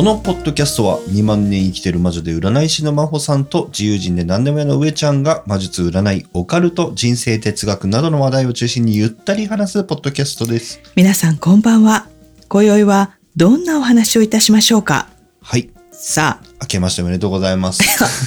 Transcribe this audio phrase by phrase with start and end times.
[0.00, 10.80] このポッドキャストは2万年生きてる魔女で占い師の真帆さんと自由人で何でも屋の上ちゃんが魔術占い、オカルト、人生哲学などの話題を中心にゆったり話すポッドキャストです。
[10.96, 12.06] 皆さんこんばんは
[12.48, 15.06] 今宵はどんなお話をいたしましょうか？
[15.42, 15.68] はい。
[15.92, 17.82] さあ明けましておめでとうございます。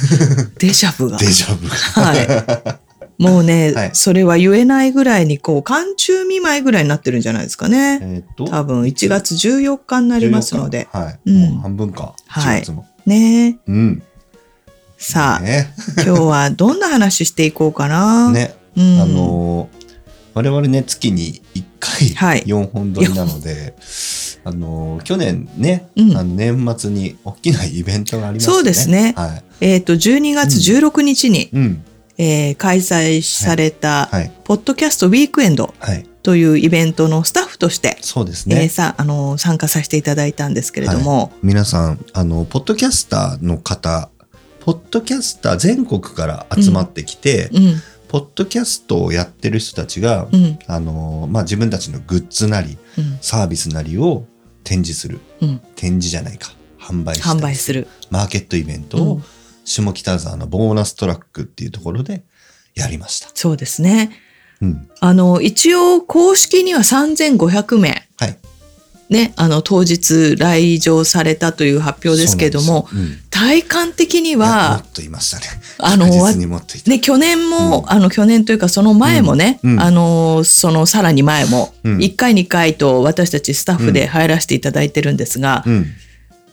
[0.59, 1.67] デジャブがデジャブ。
[1.69, 2.92] はい。
[3.23, 7.99] もうね、はいそれは言えないぐらいに、こう、寒中見舞いぐらいになってるんじゃないですかね。
[8.01, 10.87] えっと、多分1月14日になりますので。
[10.91, 11.19] 14日はい。
[11.25, 12.15] うんもう半分か。
[12.27, 12.87] はい1月も。
[13.05, 14.03] ねうん。
[14.97, 15.73] さあ、ね。
[16.05, 18.31] 今日はどんな話していこうかな。
[18.31, 18.55] ね。
[18.75, 19.83] うん、あのー
[20.33, 23.75] 我々ね、月に1回はい4本撮りなので、
[24.43, 28.55] あのー去年ね、うんあの年末に大きなイベントがありましたね。
[28.55, 29.43] そうですねはい。
[29.61, 31.83] えっ、と、12月16日に、うん。
[32.17, 34.31] えー開催された、はい。
[34.43, 36.07] ポッドキャストウィークエンドはい。
[36.23, 38.69] というイベントのスタッフとして、そうですえーね。
[38.69, 44.09] さあの参加させていただいたんですけれども、皆さん、あの、ポッドキャスターの方、
[44.61, 54.25] ポッドキャスター全国から集まってきて、うん、ポッドキャストをやってる人たちが、うん、あの、まあ、自分たちのグッズなり、うん、サービスなりを
[54.63, 55.19] 展示する。
[55.41, 56.53] うん、展示じゃないか。
[56.79, 57.87] 販売販売する。
[58.09, 59.23] マーケットイベントをうん
[59.65, 62.23] 下北沢のボーナストラックっていうところで
[62.75, 63.29] やりました。
[63.33, 64.11] そうですね。
[64.61, 64.89] うん。
[64.99, 68.37] あの、一応公式には3500名、はい。
[69.09, 75.45] ね、あの、当日来場されたという発表ですけれども、そうなん体感的にうん、いやもはっ、といましたね。
[75.79, 76.07] あの。
[76.07, 85.87] ね、去年も、うんあの、去年というかその前もね、うんうんあの、そのさらに前も、うん1回2回と私たちスタッフで入らせていただいてるんですが、うん。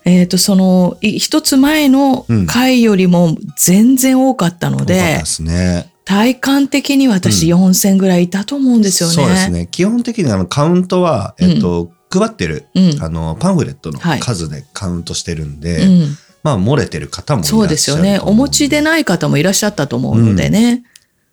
[0.05, 5.93] えっ、と、その、い一つ前の回よりも全然多かったのでで、すね。
[6.05, 9.15] 体感的に私うん4000ぐらいいたと思うんですよね。
[9.15, 9.69] そうですね。
[9.71, 13.03] 基本的にあのカウントは、えっと、配ってる、うん。
[13.03, 18.19] あの、パンフレットのはい数でカウントしてるんで、うんまあ、漏れてる方もいらっしゃるそうですよね。
[18.19, 18.82] お持ちでい。
[18.82, 20.82] ない方もいらっしゃったと思うのでね。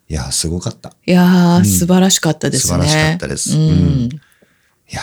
[0.10, 0.94] いや、すごかった。
[1.06, 2.84] いやー、うん素晴らしかったですね。
[2.84, 3.70] 素晴らしかったですうん。
[3.70, 4.10] うん
[4.90, 5.02] いや、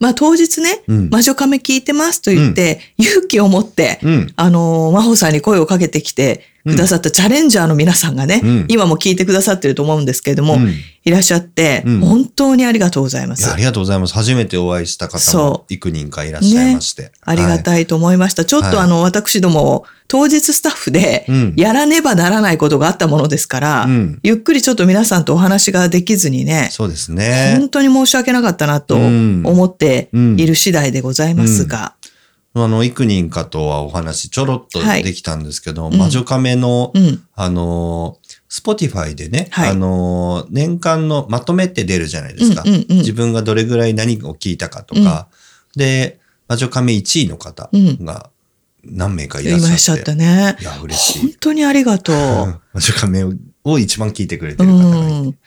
[0.00, 1.10] まあ当日ね、うん。
[1.10, 4.32] 魔女亀聞いてますと言って、勇気を持って、うん。
[4.36, 10.74] あのー、真帆さんに声をかけてきてくださったチャレンジャーの皆さんがね、うん今も聞いてくださってると思うんですけれども、うん
[11.04, 13.56] いらっしゃって、うん本当にありがとうございますあ。
[13.56, 14.14] りがとうございます。
[14.14, 17.12] 初めてお会いした方そも幾人かいらっしゃいまして。
[17.22, 18.44] ありがたいと思いました。
[18.44, 24.18] ちょっとはいあの、私ども、当日スタッフでうん、やらねばならないことがあったものですから、うん。
[24.22, 27.54] ゆっくりちょっと皆さんとお話ができずにね、そうですね。
[27.58, 31.94] 本当に申し訳なかったなとうん思っている次第でございますが、
[32.64, 42.62] あの、幾人かとはお話ちょろっとはいできたんですけど、うん魔女カメの、うん、あの、 Spotify でね、はいあの、年間のまとめって出るじゃないですか。
[42.64, 45.28] うんうんうん自分がどれぐらい何を聞いたかとか、
[45.76, 46.18] で、
[46.48, 48.30] 魔女カメ1位の方が
[48.84, 49.74] 何名かいらっしゃって。
[49.74, 50.56] いしゃったね。
[50.60, 51.36] いや、嬉し本い。
[51.40, 52.16] 当にありがとう。
[52.72, 53.24] 魔女カメ
[53.64, 55.38] を一番聞いてくれてうる方がいて、ん。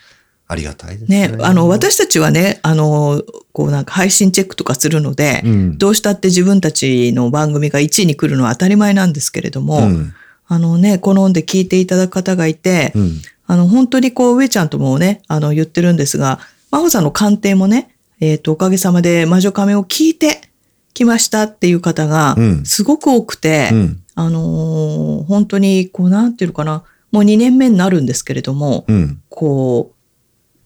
[0.51, 1.29] ありがたいですね。
[1.29, 3.23] ね、あの、私たちはね、あの、
[3.53, 10.13] こうなんか配信チェックとかするので、うん、どうしたって自分たちの番組が1位に来るのは当たり前なんですけれども、うん、
[10.47, 16.39] あのね、好んで聞いていただく方がいて、うん、あの、本当にこう、上ちゃんともね、あの、言ってるんですが、
[16.69, 20.41] 真帆さんの鑑定もね、えっ、と、おかげさまで魔女亀を聞いて
[20.93, 30.00] きましたっていう方がうん、すごく多くて、うん、あのー本当に、こう、なんていうのかな、もう2年目になるんですけれども、うん、こう、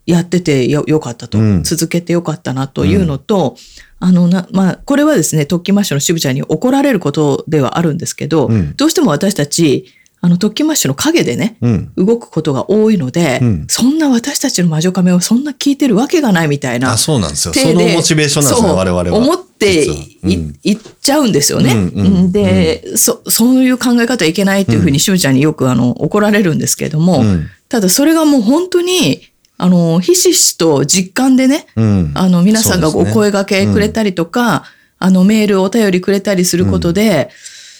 [0.05, 1.63] やっててよ、よかったと、うん。
[1.63, 3.55] 続けてよかったなというのと、
[3.99, 8.75] あのな、まあ、これはですね、特訓マッシュの渋ちゃんに怒られることではあるんですけど、うん。
[8.75, 9.85] どうしても私たち、
[10.21, 11.91] あの、特訓マッシュの陰でね、うん。
[11.95, 13.65] 動くことが多いので、うん。
[13.67, 17.53] そんな私たちの魔女亀をそんな聞いてるわけがないみたいなあ、そうなんですよ。
[17.53, 19.17] そのモチベーションなんですね、我々は。
[19.17, 21.73] 思ってい,、っちゃうんですよね。
[21.73, 27.47] うんうんで、そ、そういう考え方はいけないっていうふうに、しゅうちゃんによくあの怒られるんですけれども、うん。
[27.69, 29.21] ただそれがもう本当に、
[29.57, 32.11] あの、ひしひしと実感でね、うん。
[32.15, 34.63] あの、皆さんがお声掛けくれたりとか、
[34.99, 37.29] あの、メール、お便りくれたりすることで、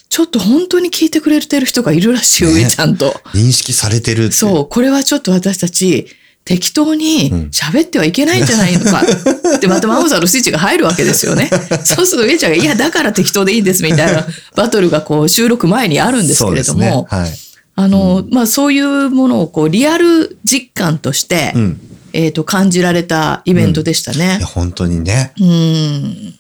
[0.10, 3.12] ちょっと本当に聞いてくれてる人がいるらしいよ、ね上ちゃんと。
[3.34, 4.32] 認識されてる。
[4.32, 6.08] そう、これはちょっと私たち、
[6.46, 9.02] 適当にうん喋ってはいけないんじゃないのか。
[9.60, 11.50] で、また真帆さんのスイッチが入るわけですよね。
[11.84, 14.26] そうすると上ちゃんが、いや、だから適当でいいんですみたいな
[14.56, 17.20] バトルがこう収録前にあるんですけれども、そうですね。
[17.20, 17.40] はい。
[17.76, 21.82] あの、まあそういうものをこうリアル実感として、うん。
[22.14, 24.48] えっ、と感じられたイベントでしたねいや、。
[24.48, 26.34] 本当にね、うん。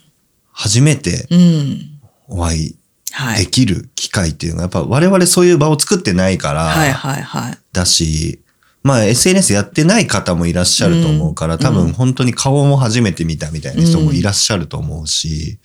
[0.53, 1.99] 初めてうん。
[2.29, 2.75] お会い
[3.11, 3.45] はい。
[3.45, 7.57] できる機会っていうのが、やっぱ我々そういう場を作ってないから、はいはいはい。
[7.71, 8.41] だし、
[8.83, 15.57] まあ SNS やってない方もいらっしゃると思うから、うん多分本当に顔も初めて見たみたいな人もいらっしゃると思うし、い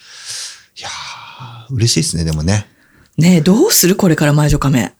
[0.80, 2.66] やー、嬉しいですね、でもね。
[3.18, 4.94] ねえどうするこれから魔女亀。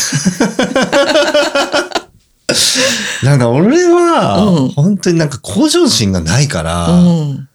[3.22, 7.46] なんか俺はうん、本当になんか向上心がないから、うん。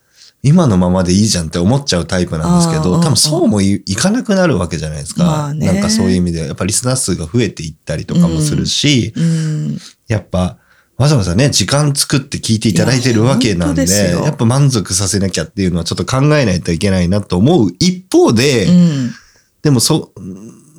[0.43, 5.23] 今のままでいいじゃんって思っちゃうタイプなんですけど、多分そうもいいかなくなるわけじゃないですか。
[5.23, 9.79] まあねなんかそういう意味で、やっぱリスナー数が増えていったりとかもするし、うん。
[10.07, 10.57] やっぱ、
[10.97, 19.11] わざわざね、時間作って聞いていただいてるわけなんで、いややっぱ満足させなきゃっていうのはちょっと考えないといけないなと思う一方で、うん。
[19.63, 20.13] でもそ、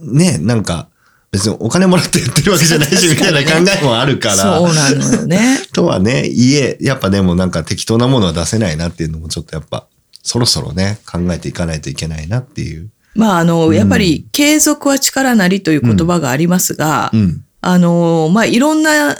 [0.01, 0.91] ね、なんか、
[1.37, 5.61] 別にお金もらってやってるわけじゃないし、 みたいな考えもあるから、そうなのよね。
[5.73, 9.87] とはね、家、やっぱでもなんか適当なものは出せないなっていうのもちょっとやっぱ、
[10.23, 12.89] そろそろね、考えていかないといけないなっていう。
[13.15, 17.43] まああの、うんやっぱり継続は力なりという言葉がありますが、うん。
[17.61, 19.17] あの、まあいろんな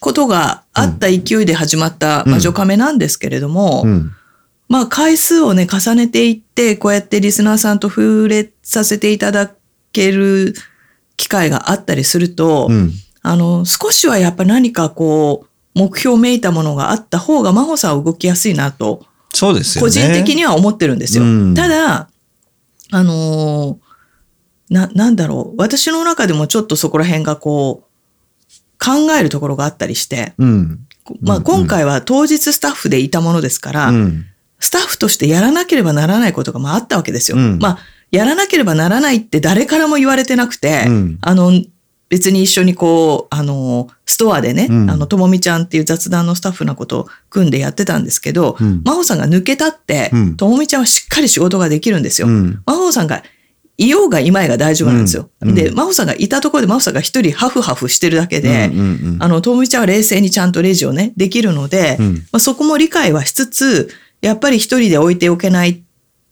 [0.00, 4.12] ことがあった勢いで始まった魔女亀なんですけれども、うん。
[4.68, 9.50] まあ回数をね、重ねていって、こうやってリスナーさんと触れさせていただ
[9.92, 10.54] ける
[11.18, 12.92] 機会があったりすると、うん。
[13.20, 15.48] あの、少しはやっぱ何かこう、
[15.78, 19.04] 目標めいたものがあった方が真帆さんは動きやすいなと、
[19.34, 19.86] そうですよね。
[19.86, 21.24] 個人的には思ってるんですよ。
[21.24, 22.08] うんただ、
[22.90, 23.88] あのー
[24.70, 25.60] な、なんだろう。
[25.60, 27.88] 私の中でもちょっとそこら辺がこう、
[28.78, 30.86] 考えるところがあったりして、うん。
[31.20, 34.26] まあうん今回は当日スタッフでいたものですから、うん。
[34.60, 37.38] スタッフとしてやらなければならないことがまああったわけですよ。
[37.38, 37.78] うんまあ、
[38.10, 41.18] やらなければならないって誰からも言われてなくて、うん。
[41.20, 41.52] あの、
[42.08, 44.90] 別に一緒にこう、あの、ストアでね、うん。
[44.90, 48.82] あの、ともみちゃんっていう雑談のスタッフなことを組んでやってたんですけど、うん。
[48.82, 52.28] 真帆さんが抜けたってうん、ともみちゃんはしっかり仕事ができるんですよ。
[52.28, 52.62] うん。
[52.64, 53.22] 真帆さんが
[53.76, 55.28] いようがいまいが大丈夫なんですよ。
[55.40, 55.54] うん。
[55.54, 59.22] で、真帆さんがいたところで真帆さんが一人ハフハフしてるだけで、うんうんうん。
[59.22, 62.14] あの、ともみちゃんは冷静にちゃんとレジをね、できるので、うん。
[62.32, 63.90] まあ、そこも理解はしつつ、
[64.20, 65.82] やっぱり一人で置いておけない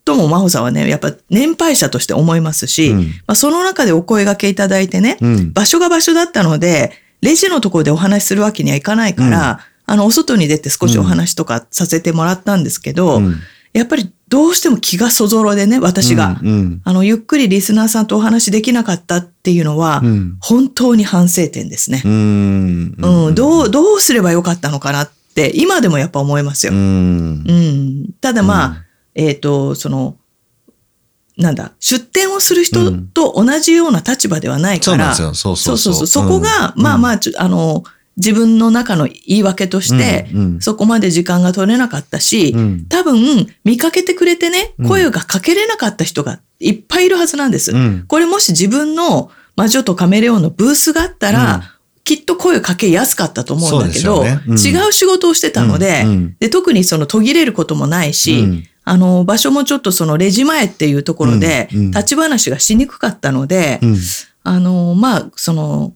[0.07, 13.35] とも真帆さんはね、やっぱ年配者として思いますし、うんまあ、その中でお声掛けいただいてね、うん場所が場所だったので、レジのところでお話しするわけにはいかないから、あの、お外に出て少しお話とかさせてもらったんですけど、うん
[13.73, 16.39] やっぱりどうしても気がそぞろでね、私が。
[16.41, 22.01] うんあの、ゆっくりリスナーさんとお話できなかったっていうのは、うん本当に反省点ですね。
[22.03, 26.73] うんうん、どう、どうすればよかったのかなって、今でもやっぱ思いますよ。
[26.73, 28.09] うんうん。
[28.19, 28.86] ただまあ、うん
[29.17, 30.15] えっ、と、その、
[31.37, 35.33] なんだ、出店をする人と同じような立場ではないから、そうなんですよ。
[35.33, 35.75] そうそそう。
[35.75, 36.07] うそうそう。
[36.07, 36.83] そこが、うん。
[36.83, 37.83] まあまあ、ちょあの、
[38.15, 40.39] 自分の中の言い訳として、うん。
[40.39, 40.61] うん。
[40.61, 42.85] そこまで時間が取れなかったし、うん。
[42.87, 44.87] 多分、見かけてくれてね、うん。
[44.87, 47.71] 声がかけれなかった人がいっぱいいるはずなんです。
[47.71, 48.05] うん。
[48.07, 51.61] これもし自分の魔女とカメレオンのブースがあったら、うん。
[52.03, 54.41] きっと声かけやすかったと思うんだけど、そうね。
[54.47, 54.57] うん。
[54.57, 56.09] 違う仕事をしてたので、うん。
[56.09, 56.35] うん。
[56.39, 63.97] で特にその途切れることもないし、うんあの、場所もちょっとそのレジ前っていうところで、うんうん立ち話がしにくかったので、うん
[64.43, 65.93] あの、まあ、その、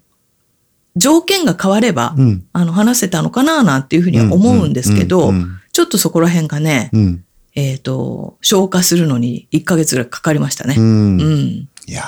[0.98, 7.24] 条件が変われば、うんあの、話せたのかななんていうふうには思うんですけど、うんうんちょっとそこら辺がね、うん
[7.56, 10.76] えっ、と、消化するのに1ヶ月ぐらいかかりましたね。
[10.78, 11.18] ううん。
[11.18, 12.06] んいやー、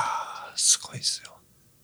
[0.57, 1.33] すごいですよ。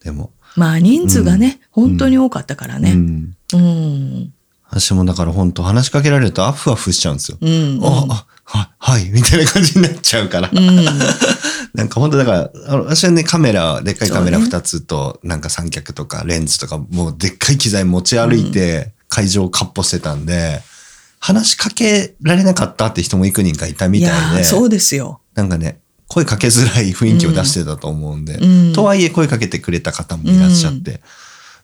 [0.03, 2.93] でも、まあ、人数がね、本当に多かったからうね。
[2.95, 4.33] んうん。
[4.71, 7.38] 私もだから本当話しかけられるとアフアフしちゃうんですよ。
[7.41, 7.79] うん。
[7.83, 10.49] あ、あ、は、はい、みたいな感じになっちゃうから。
[10.51, 10.85] うん。
[11.73, 20.61] なんか本当だから、私はね、カメラ、でっかいカメラそうね2つと、なんか三脚とかレンズとか、もうでっかい機材持ち歩いて、会場をかっ歩してたんで、
[21.19, 25.19] 話しかけられなかったって人も幾人かいたみたいで、ーそうですよ。
[25.35, 31.01] なんかね、声かけづらい雰囲気を出してたと思うんで、うんとはいえ声かけてくれた方もいらっしゃって、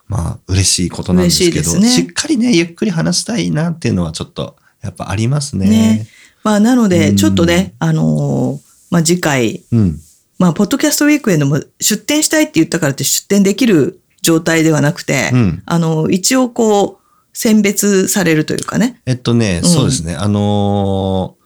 [0.08, 5.68] まあ嬉しいことなんですけど、すねしっかりね、ゆっくり話したいなっていうのはちょっと、やっぱありますね。
[5.68, 6.08] ね
[6.44, 10.00] まあ、なので、うんちょっとね、あのーまあ、次回、うん。
[10.38, 19.02] まあ、ポッドキャストウィークエンドも出店したいって言ったからって出店できる状態ではなくて、うんあの、一応こう、選別されるというかね。
[19.06, 20.16] えっとね、うんそうですね。
[20.16, 21.46] あのー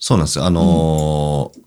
[0.00, 0.44] そうなんですよ。
[0.46, 1.60] あのー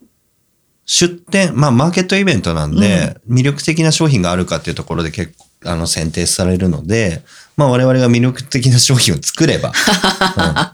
[0.86, 7.24] 出店、まあ、マーケットイベントなんで、魅力的な商品があるかっていうところで結構、あの、選定されるので、
[7.58, 9.74] まあ、我々が魅力的な商品を作れば、うん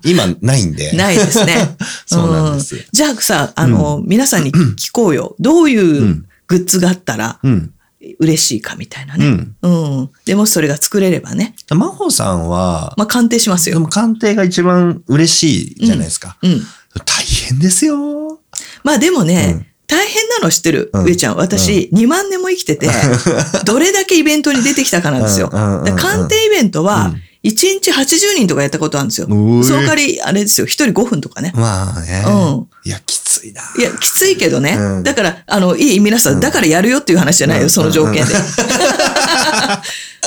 [0.10, 0.92] 今ないんで。
[0.94, 1.76] ないですね。
[2.06, 2.76] そうなんです。
[2.92, 5.36] じゃあさ、あの、皆さんに聞こうよ。
[5.40, 7.74] どういううんグッズがあったら、うん。
[8.20, 9.26] 嬉しいかみたいなね。
[9.26, 9.56] うん。
[9.62, 10.10] うん。
[10.24, 11.56] でもそれが作れればね。
[11.70, 13.76] 真帆さんは、まあ鑑定しますよ。
[13.76, 16.38] でも鑑定が一番嬉しいじゃないですか。
[16.42, 16.62] うん。
[17.04, 18.40] 大変ですよ。
[18.84, 21.38] まあでもね、うん大変なの知ってる、うん上ちゃん。
[21.38, 22.90] 私、2万年も生きてて、
[23.66, 25.50] どれだけイベントに出てきたかなんですよ。
[25.50, 27.52] 鑑定イベントはうん、1
[27.82, 29.28] 日80人とかやったことあるんですよ。
[29.28, 31.54] その代わり、あれですよ、1人5分とかね。
[31.56, 32.24] まあね。
[32.28, 32.30] う
[32.64, 33.62] んいや、きついな。
[33.78, 34.76] いや、きついけどね。
[34.78, 38.34] うんだから、あの、いい、皆さん、だからやるよっていう話じゃないよ、うんその条件で。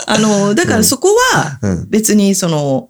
[0.06, 2.88] あの、だからそこはうん、別に、その、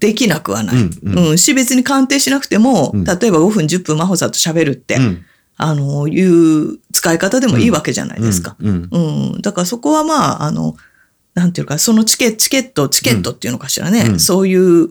[0.00, 0.76] できなくはない。
[0.76, 5.24] ううんん、し、別に鑑定しなくても、うん例えば5分、10分、真帆さんと喋るって、うん。
[5.56, 8.56] あの、いう使い方でもいいわけじゃないですか。
[8.60, 8.88] うん。
[8.90, 8.98] う
[9.38, 9.42] ん。
[9.42, 10.76] だからそこはまあ、あの、
[11.34, 14.90] なんていうか、そのチケチケット、チケットっていうのかしらね、うんそういう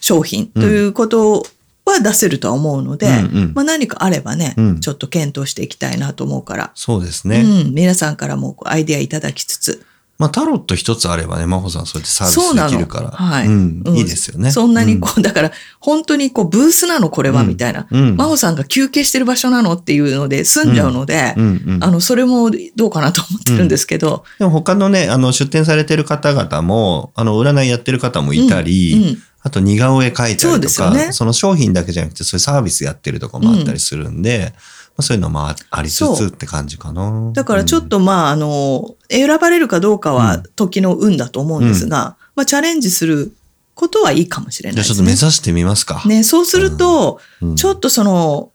[0.00, 1.46] 商品ということ
[1.86, 7.40] は出せるとは思うので、うんうんまあ何かあればね、うんちょっと検討していきたいなと思うから、そうですね。
[7.40, 9.86] うん、皆さんからもアイデアいただきつつ、
[10.16, 13.10] まあ、タロット一つあればね、真帆さんそうやってサービスできるから。
[13.10, 13.46] はい。
[13.46, 13.82] うん。
[13.84, 13.96] うん。
[13.96, 14.52] いいですよね。
[14.52, 17.48] そんなにこう、だから本当にこうブースなのこれはうん。
[17.48, 18.16] みたいな、うん。
[18.16, 21.62] 真帆さんが休憩してる場所なのっていうので済んじゃうので、うん。
[21.66, 21.84] うん。
[21.84, 29.04] あの、それもどうかなと思ってるんですけど、でも他のね、あの、出店されてる方々も、あの、占いやってる方もいたり、うん。
[29.04, 29.22] うん。
[29.46, 31.12] あと似顔絵描いたりそうとか、ですよね。
[31.12, 34.62] その商品だけじゃなくて、そういうサービスやってるとかもあったりするんで、まあ、
[35.02, 37.32] そういうのもあありつつって感じかな。
[37.32, 43.32] だからちょっとまあ、あの、選ばれるかどうかうはん時の運だと思うんですが、まあチャレンジする
[43.74, 44.94] ことはいいかもしれうん、ないですね。
[44.94, 46.02] じゃあちょっと目指してみますか。
[46.06, 48.50] ね、そうすると、うんちょっとその、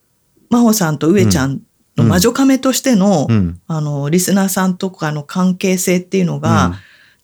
[0.49, 1.61] 真帆さんと上ちゃん
[1.95, 3.59] の魔女亀としての、うん。
[3.67, 6.75] あの、リスナーさんとかの関係性っていうのうんが、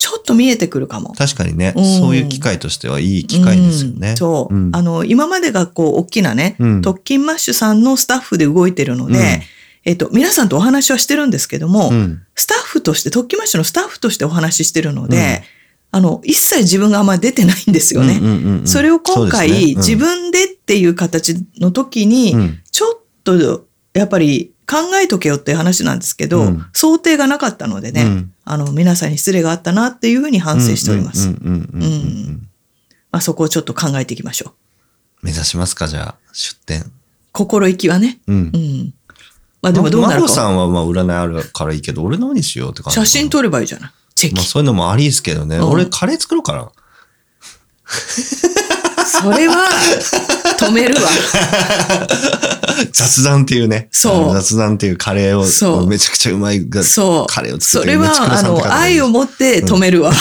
[0.05, 1.15] ちょっと見えてくるかも。
[1.17, 1.99] 確かにね、うん。
[1.99, 4.09] そういう機会としてはいい機会ですよね。
[4.09, 4.17] うん。
[4.17, 4.69] そう、ん。
[4.71, 6.81] あの、今までがこう、大きなね、うん。
[6.83, 9.23] 特勤マッシュさんのスタッフで動いてるので、うん。
[9.85, 12.21] えっと、皆さんとお話はしてるんですけども、うん。
[12.35, 15.41] スタッフとして、特勤マッシュのスタッフとしてお話ししてるので、
[15.89, 18.19] あの、一切自分があんまり出てないんですよね。
[18.21, 18.67] うんうんうんうん。
[18.67, 19.57] それを今回、ね。
[19.57, 19.77] うん。
[19.77, 22.59] 自分でっていう形の時に、うん。
[22.71, 31.29] ちょっと、やっぱり考えとけよっていう話なんですけど、うん想定がなかったのでね、うんあの、皆さんに失礼があったなっていうふうに反省しております。
[31.29, 32.47] うん
[33.11, 34.49] まあ、そこをちょっと考えていきましょ
[35.21, 35.25] う。
[35.25, 36.91] 目指しますか、じゃあ、出店。
[37.31, 38.19] 心意気はね。
[38.27, 38.57] うんう。
[38.57, 38.93] ん。
[39.61, 40.47] まあでもどうなるま真帆さか。
[40.49, 42.99] んはまあ占いあるからいいけど、俺何しようって感じ。
[42.99, 43.91] 写真撮ればいいじゃない。
[44.15, 44.35] チェキ。
[44.35, 45.57] まあそういうのもありですけどね。
[45.57, 46.71] うん俺カレー作ろうかな。
[49.21, 49.69] それは、
[50.59, 51.09] 止めるわ。
[52.91, 53.87] 雑談っていうね。
[53.91, 57.31] そう雑談っていうカレーを、そうめちゃくちゃうまいが、そう。
[57.31, 60.11] カレーを作それってる梅地黒は、あの、愛を持って止めるわ。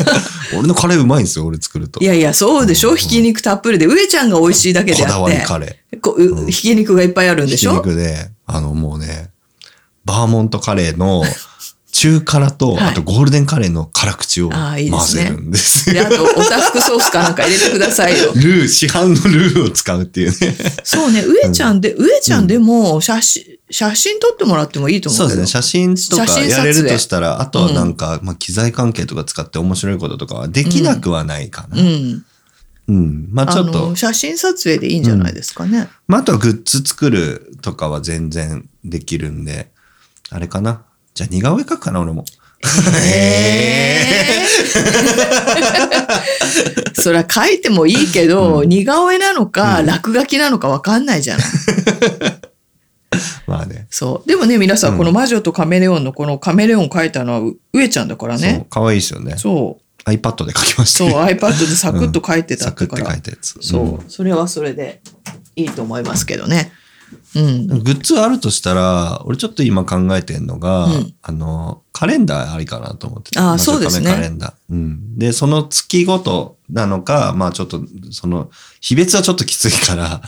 [0.56, 2.00] 俺のカレーうまいんですよ、俺作ると。
[2.00, 2.96] いやいや、そうでしょ？
[2.96, 3.86] ひき肉たっぷりで。
[3.86, 5.34] 上ちゃんが美味しいだけでこだあって。
[5.34, 7.50] わりカレこうひき肉がいっぱいあるんー。
[7.50, 7.74] ひきでしょ？
[7.74, 9.28] 肉で、あのもうね、
[10.06, 11.22] バーモントカレーの
[11.90, 18.32] 中辛と、はいあとゴールデンカレーの辛口をあーいいで混すねぜるんですで、あと、おたふくソースかなんか入れてくださいよ。
[18.36, 20.56] ルー、市販のルーを使うっていうね。
[20.84, 25.28] そうね、上ちゃんで、上ちゃんでも写真、写真撮ってもらってもいいと思うけど。
[25.28, 25.60] そうですね。
[25.60, 31.80] 写真とか写真撮影やれるとしたら、あとはなんか、まあ、機材関係とか使って面白いこととかはできなくはないかな。
[31.80, 31.84] う
[32.88, 32.96] うん。
[32.96, 33.28] ん。
[33.30, 35.88] まあちょっとあの、、写真撮影でいいんじゃないですかね。
[36.06, 39.70] まああとはグッズ作るとかは全然できるんで、
[40.30, 40.82] あれかな。
[41.18, 42.24] じゃあ似顔絵描くかな、俺も。
[43.02, 51.46] へー それは書いてもいいけど、似顔絵なのか、落書きなのかわかんないじゃない。
[53.48, 53.88] まあね。
[53.90, 54.28] そう。
[54.28, 59.34] でもね、皆さん、うんこの魔女とカメレオンのこのカメレオン書いたのはう上ちゃんだからそうね。、可愛いですよね。
[59.36, 60.08] そう。
[60.08, 61.16] iPad で描きましたそう、ね。
[61.16, 63.14] iPad でサクッと書いてたサクってってから。
[63.16, 63.58] 書いたやつ。
[63.60, 64.04] そう。
[64.08, 65.00] それはそれで
[65.56, 66.70] いいと思いますけどね。
[67.36, 67.66] うん。
[67.66, 74.52] グッズあるとしたら、俺ちょっと今考えてんのが、うんあの、カレンダーありかなと思っててあー魔女そうですねカレンダー。
[74.70, 75.18] うん。
[75.18, 78.50] で、その月ごとなのか、まあちょっと、その、
[78.80, 80.22] 日別はちょっときついから、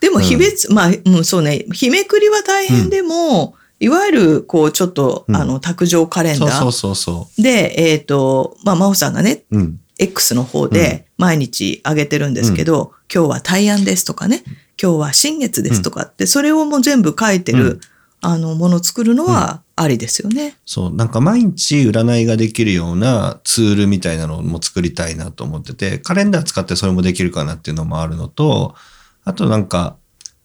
[0.00, 6.50] でも、日別、まあ、うん、そうね、日めくりは大変でも、いわゆる、こう、ちょっと、うんあの、卓上カレンダー。
[6.50, 9.58] そうそうそうそで、えっ、と、まあ、真帆さんがね、う。
[9.58, 9.80] うん。
[9.98, 14.42] X の方で毎日上げてるんですけど、今日は大安ですとかね、
[14.80, 17.80] 今日は新月ですとかって、それをもう全部書いてる、うん。
[18.24, 20.56] あの、ものを作るのはありですよね。
[20.64, 28.76] そう、なんか毎日占いができるようなツールみたいなのも作りたいなと思ってて、カレンダー使ってそれもできるかなっていうのもあるのと、
[29.24, 29.96] あとなんか、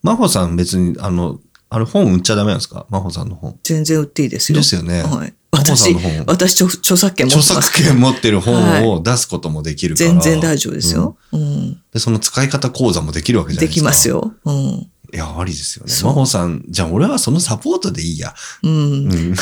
[0.02, 1.38] 真帆さん別に、あの、
[1.70, 2.86] あれ本売っちゃダメなんですか？
[2.88, 3.58] 真帆さんの本。
[3.62, 4.58] 全然売っていいですよ。
[4.58, 5.02] ですよね。
[5.02, 5.34] はい。
[5.50, 10.10] 私んの本、私著、著作権持著ってます作権持ってる本を出すこともできるから。
[10.10, 11.16] 全然大丈夫ですよ。
[11.32, 11.40] うん。
[11.40, 13.82] うんで、その使い方講座もできるわけじゃないでですか。
[13.82, 14.34] きますよ。
[14.44, 14.54] うん。
[14.54, 15.92] いや、ありですよね。
[15.92, 18.34] 真帆さん、じゃあ俺はそのサポートでいいや。
[18.62, 19.34] うん。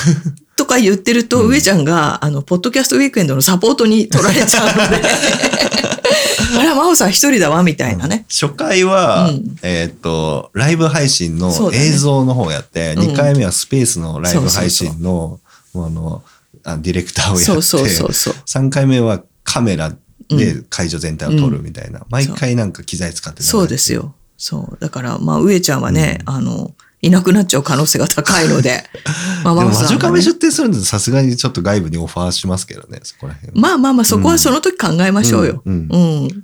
[0.58, 0.64] うん。
[0.64, 5.02] とか言ってると、うん上ちゃんが、あの、ポッドキャストウィークエンドのサポートに取られちゃうので、
[6.58, 8.24] あら、真帆さん一人だわ、みたいなね。
[8.30, 15.40] 初回は、うんえっ、と、ライブ配信の映像の方をやって、うん2回目はスペースのライブ配そう信の、
[15.72, 16.22] もうあの、
[16.64, 18.34] あディレクターをやって、そうそうそうそう。
[18.46, 19.92] 3回目はカメラ
[20.28, 22.04] で会場全体を撮るみたいな。
[22.10, 23.92] 毎回なんか機材使ってそうです。
[23.92, 24.14] よ。
[24.36, 24.78] そう。
[24.80, 26.74] だから、まあ、上ちゃんはね、あの、
[27.06, 28.84] いなくなっちゃう可能性が高いので、
[29.44, 33.60] まあ、でも、魔真帆さんはね女カメ出店するんだとさすがにちょっと外部にオファーしますけどね、そこら辺は。
[33.60, 35.62] まあまあまあ、そこはその時考えましょうよ。
[35.64, 35.88] ううんん。
[35.90, 36.42] うん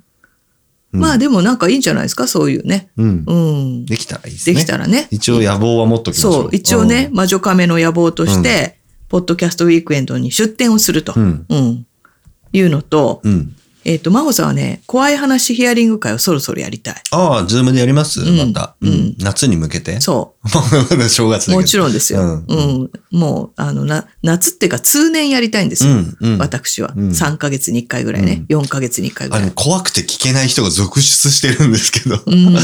[0.93, 2.89] まあでもなんかいいんじゃないですか、そういうね。
[2.97, 3.23] うん。
[3.25, 3.85] うん。
[3.85, 4.53] できたらいいですね。
[4.53, 5.07] できたらね。
[5.09, 6.33] 一応野望は持っときましょう。
[6.33, 8.77] そう、一応ね、魔女カメの野望として、
[9.09, 11.13] ポッドキャストウィークエンドに出展をすると。
[11.15, 11.87] うんうん。
[12.53, 13.55] いうのと、うん。
[13.85, 13.91] うん。
[13.91, 16.95] えっ、と、真帆さんはね、怖い話ヒアリング会をそろそろやりたい。
[17.11, 20.01] ああ、ズームでやります、んまた、うんうん夏に向けて？
[20.01, 21.51] そまだ 正月。
[21.51, 22.21] もちろんですよ。
[22.21, 22.89] ううんん。
[23.11, 25.91] もう、あの、な、夏っていうか通年やりたいんですよ。
[25.91, 26.93] うんうん私は。
[26.95, 28.45] うん3ヶ月に1回ぐらいね。
[28.49, 29.51] 4ヶ月に1回ぐらい。
[29.55, 32.21] 怖くて聞けない人が続出してるんですけど。
[32.25, 32.57] うん。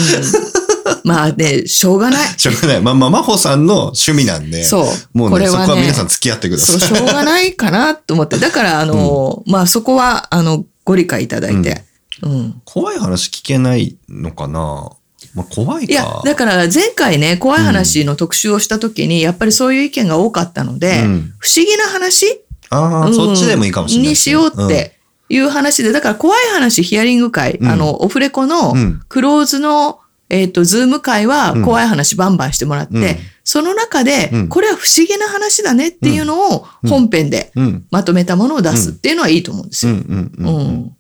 [1.04, 2.28] まあね、しょうがない。
[2.38, 2.82] しょうがない。
[2.82, 4.64] まあまあ、真帆さんの趣味なんで。
[4.64, 5.18] そう。
[5.18, 6.80] もうね、そこれはねこは皆さん付き合ってください。
[6.80, 8.38] そう、しょうがないかなと思って。
[8.38, 11.84] だから、あの、まあそこは、あの、ご理解いただいて。
[12.22, 12.62] うん。
[12.66, 14.92] 怖い話聞けないのかな？
[15.36, 15.92] まあ、怖いか。
[15.92, 22.42] いや、だから前回ね、怖い話の特集をした時に、やっぱりそういう意見が多かったので、うん不思議な話？
[22.70, 24.98] ああ、うんそっちでもいいかもしれないにしようって
[25.30, 33.06] いう話で、だから怖い話ヒアリング会、うんあの、オフレコのうんクローズの、えっ、と、ズーム会はうん怖い話バンバンしてもらって、うん
[33.44, 37.52] その中で、うんこれは不思議な話だねっていうのを本編で。
[37.90, 40.04] まとめたものを出すっていうのはいいと思うんですうんよ。
[40.08, 40.34] うんう。
[40.38, 40.96] うんん。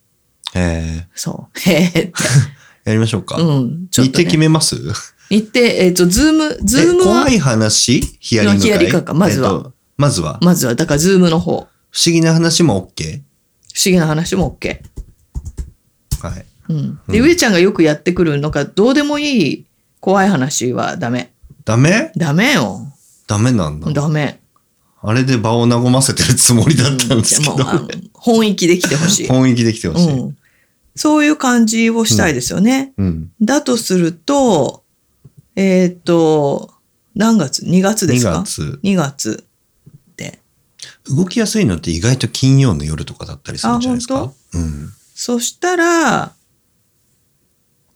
[0.55, 1.59] えそう。
[1.69, 2.11] へえって。
[2.11, 2.13] ー、
[2.89, 3.37] やりましょうか。
[3.37, 3.87] うん。
[3.91, 4.23] ちょっ日と、ね。
[4.23, 4.75] 程決めます？
[5.29, 8.01] 日程、えっ、と、ズーム、ズーム怖、い話？
[8.19, 8.67] ヒアリング会？
[8.67, 11.67] ヒアリングまずはえっとまずは、まずは、だからズームの方。
[11.91, 13.21] 不思議な話も OK?
[13.73, 14.79] 不思議な話も OK。
[16.21, 16.45] はい。
[16.69, 16.99] うん。
[17.09, 19.65] で、上ちゃんがよくやってくるのが、どうでもいい
[19.99, 21.33] 怖い話はダメ。
[21.65, 22.11] ダメ？
[22.15, 22.81] ダメよ。
[23.27, 23.91] ダメなんだ。
[23.91, 24.39] ダメ。
[25.01, 29.27] あれで場を和ませてるつもりだったんですけど、もうあの本域できてほしい。
[29.29, 30.09] 本域できてほしい。
[30.11, 30.37] うん。
[30.95, 32.93] そういう感じをしたいですよね。
[32.97, 33.31] うん。
[33.41, 34.83] だとすると、
[35.55, 36.71] えっ、と、
[37.15, 38.43] 何月 ?2 月で2すか？
[38.45, 38.79] 月。
[38.83, 39.43] 2月
[40.17, 40.39] で。
[41.09, 44.31] 動きやすいのって意外と金曜の夜とかだったりするんじゃないですか？
[44.53, 44.89] うん。
[45.15, 46.33] そしたら、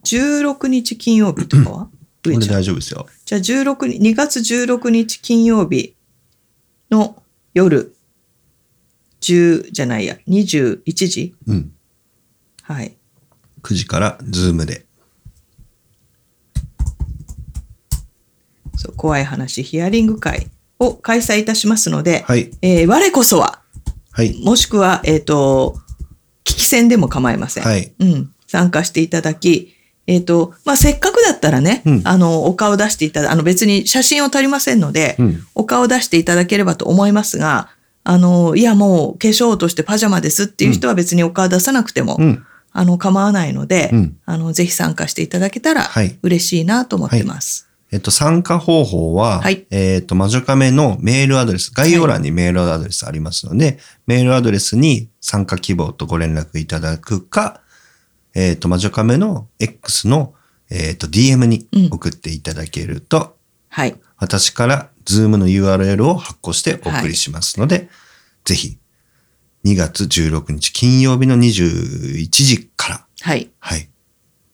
[0.04, 1.90] 16日金曜日とかは？
[2.24, 2.56] 上ちゃん。
[2.56, 3.08] 大丈夫ですよ。
[3.26, 5.96] じゃあ16日、2月16日金曜日
[6.90, 7.22] の
[7.54, 7.96] 夜、
[9.22, 11.36] 10じゃないや、21時？
[11.48, 11.72] うん。
[12.64, 12.96] はい。
[13.62, 14.86] 9時からズームで。
[18.76, 20.48] そう怖い話ヒアリング会
[20.80, 22.52] を開催いたしますので、はい。
[22.62, 23.62] えー我こそは、
[24.12, 24.38] はい。
[24.44, 25.78] もしくは、えっ、と、
[26.44, 27.64] 聞き戦でも構いません。
[27.64, 27.94] はい。
[28.00, 28.34] うん。
[28.48, 29.74] 参加していただき、
[30.06, 35.44] えっ、と、まあ、せっかくだったらね、うんあの、お顔出していただ、あの別に写真を撮りませんので、うん。
[35.56, 37.70] お顔出していただければと思いますが、
[38.04, 42.46] あの、いやもう化粧落としてパジャマですっていう人は別にお顔出さなくても、うん。
[42.76, 47.70] あの、構わないので、うんあの、ぜひ参加していただけたらはい嬉しいなと思ってます。
[47.94, 57.62] えっと、参加方法は、はいえっと、魔女カメのメールアドレス、概要欄にメールアドレスありますので、メールアドレスに参加希望とご連絡いただくか、
[58.36, 60.34] えっと、魔女カメの X の、
[60.70, 63.38] えっと、DM に送っていただけると、
[63.70, 63.96] はい。
[64.18, 67.90] 私からズームの URL を発行してお送りしますので、
[68.46, 68.78] ぜひ、
[69.66, 73.50] 2月16日金曜日の21時から、はい。
[73.60, 73.90] はい、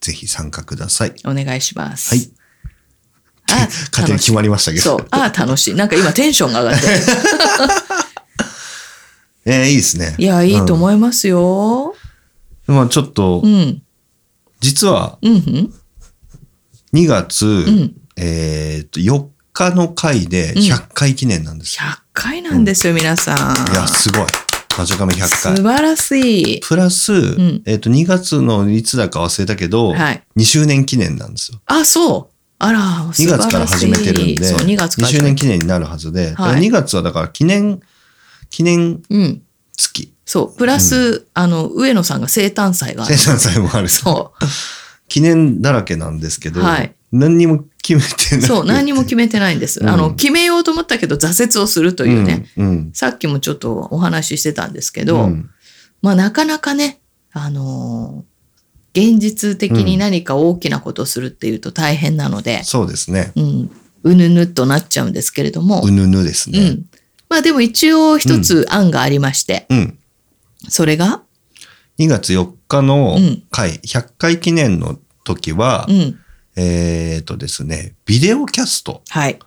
[0.02, 1.13] ぜひ参加ください。
[1.26, 2.15] お願いします。
[2.15, 2.32] はい。
[3.52, 4.84] あ 勝手に決まりましたけど。
[4.84, 5.08] そう。
[5.10, 5.76] ああ、楽しい。
[5.76, 6.94] なんか今テンションが上がってる。
[9.46, 10.15] えー、いいですね。
[10.18, 11.96] いや、いいとう思いますよ。
[11.96, 12.09] ん
[12.70, 13.82] まあちょっと、うん。
[14.60, 15.74] 実はうん、うん。
[16.94, 21.84] 2月、んえっと、4日の回で100回記念なんですよ。
[21.84, 23.72] 100回なんですよ、皆さん。
[23.72, 24.26] いや、すごい。
[24.78, 25.56] 魔女カメ100素回。
[25.64, 26.60] 晴らしい。
[26.62, 31.60] プラス、んえっと、2月のいつだか忘れたけど、はい2周年記念なんですよ。
[31.66, 32.36] あ、そう。
[32.60, 32.80] あら、
[33.12, 35.08] 2月から始めてるんで、そう、2月から。
[35.08, 37.80] 2周年記念になるはずで、はい2月はだから記念、
[38.50, 39.42] 記念うん。
[39.76, 40.14] 月。
[40.30, 40.56] そう。
[40.56, 43.15] プラス、あの、上野さんが生誕祭がある。
[43.15, 43.89] 生産祭もある。
[43.89, 44.32] そ
[45.08, 48.39] 記念だらけなんですけど、はい何にも決めてない。
[48.39, 48.42] う。
[48.44, 48.65] そう。
[48.65, 49.80] 何にも決めてないんです。
[49.80, 52.46] うんあの、決めようと思ったけど挫折をするというね。
[52.58, 52.68] うん。
[52.68, 52.92] うん。
[52.94, 55.50] さっきもちょっとお話ししてたんですけど、うん
[56.04, 57.00] まあなかなかね、
[57.32, 58.30] あのー
[58.92, 63.32] 現実的に何か大きなことをするっていうと大変なので、そうですね。
[63.36, 63.72] うん、
[64.04, 66.60] うぬぬっとなっちゃうんですけれども、うぬぬですね。
[66.60, 66.86] うん。
[67.30, 69.99] まあでも一応一つ案がありまして、うん。
[70.67, 71.24] それが、
[72.00, 76.19] 2月4日のうん回、100回記念の時は、うん。
[76.56, 79.39] えっ、とですね、ビデオキャストはい。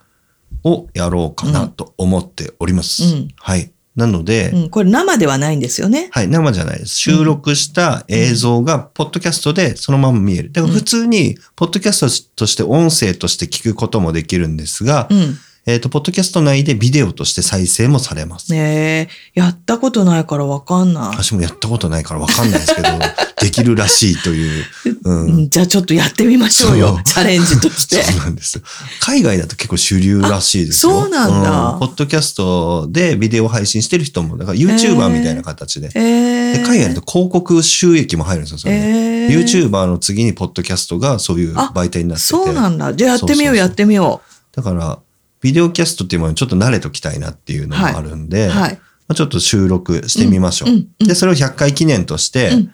[0.65, 3.03] をやろうかなと思っております。
[3.05, 3.73] うんはい。
[3.97, 4.71] なので、うん。
[4.71, 6.09] これ生ではないんですよね。
[6.13, 6.97] はい、生じゃないです。
[6.97, 10.53] 収録した映像が、ポッドキャストでそのまま見える。
[10.53, 15.37] だから普通に、ポッドキャストとして音声として聞くこともできるんですが、うん。
[15.65, 18.51] えっ、と、ポッドキャスト内でビデオとして再生もされます。
[18.51, 21.05] ねえ、やったことないからわかんない。
[21.17, 22.89] 私もやったことないからわかんないですけど、
[23.41, 24.65] できるらしいという。
[25.05, 25.25] うん。
[25.27, 26.99] うんじゃあちょっとやってみましょうよ。
[27.05, 28.03] チャレンジとして。
[28.03, 28.63] そうなんですよ。
[29.01, 30.99] 海外だと結構主流らしいですよ。
[30.99, 35.91] あそうなんだポッドキャストでビデオ配信してる人も、だから YouTuber みたいな形で。
[35.95, 42.31] えー、で海外だと広告収益も入るんですよ、それでえー YouTuber の次にポッドキャストがそういう媒体になってて。
[42.33, 42.93] そうなんだ。
[42.95, 44.21] じゃあやってみよう、やってみよ
[44.55, 44.99] だから、
[45.43, 48.51] ビデオキャストっていうものにちょっと慣れときたいなっていうのもあるんで、う。
[48.51, 48.73] はい。
[48.73, 48.79] ま
[49.09, 50.69] あ、ちょっと収録してみましょう。
[50.71, 52.71] うんうんうんで、それを100回記念として、うん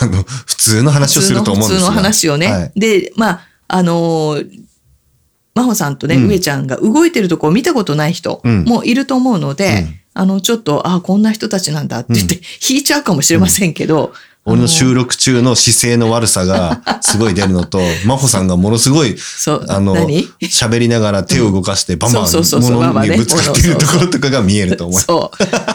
[0.00, 1.78] あの、普通の話をすると思うんですよ。
[1.78, 2.46] 普通の話をね。
[2.46, 4.64] はいで、まあ、あのー
[5.54, 14.12] 真帆さんとね、うん上ちゃんが動いてるとこを見たことない人うんもいると思うので、うんあの、ちょっと、あ、こんな人たちなんだって言って、引いちゃうかもしれませんけど、
[14.48, 19.16] 俺の収録録中の姿勢の悪さがすごい出るのと、真帆さんがものすごい、
[19.68, 20.24] あの、何？
[20.42, 25.00] 喋りながら手を動かしてバンバン物にぶつかってるところとかが見えると思う。
[25.00, 25.30] そ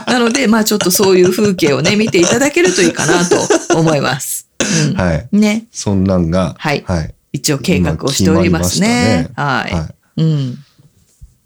[0.08, 0.12] う。
[0.12, 3.38] なので、まあちょっとそういう風景をね、見ていただけるといいかなと
[3.76, 4.48] 思います。
[4.60, 5.28] うんはい。
[5.32, 5.66] ね。
[5.72, 7.14] そんなんが、はいはい。
[7.34, 9.30] 一応計画をしておりますね。
[9.36, 9.74] はい。
[9.74, 10.22] はい。
[10.22, 10.58] うん。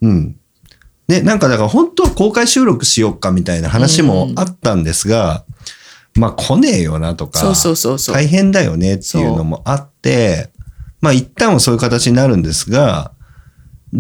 [0.01, 0.35] うん。
[1.07, 5.45] ね、なんかだから本当は公開収録しよっかみたいな話もあったんですが、
[6.17, 8.15] まあ来ねえよなとか、そうそうそうそう。
[8.15, 10.51] 大変だよねっていうのもあって、
[11.01, 13.11] まあ一旦はそういう形になるんですが、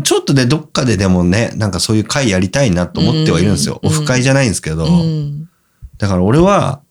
[0.03, 3.79] ちょっとね、どっかででもね、なんかそういう会やりたいなと思ってはいるんですよ。
[3.81, 5.49] うんオフ会じゃないんですけど、うん。
[5.97, 6.81] だから俺は、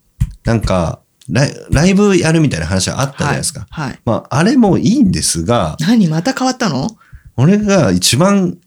[0.44, 3.66] なんかライ、ライブやるみたいな話はあったじゃないですか。
[3.70, 3.88] はい。
[3.88, 4.00] はい。
[4.04, 6.88] まあ、あれもいいんですが、何また変わったの？
[7.36, 8.58] 俺が一番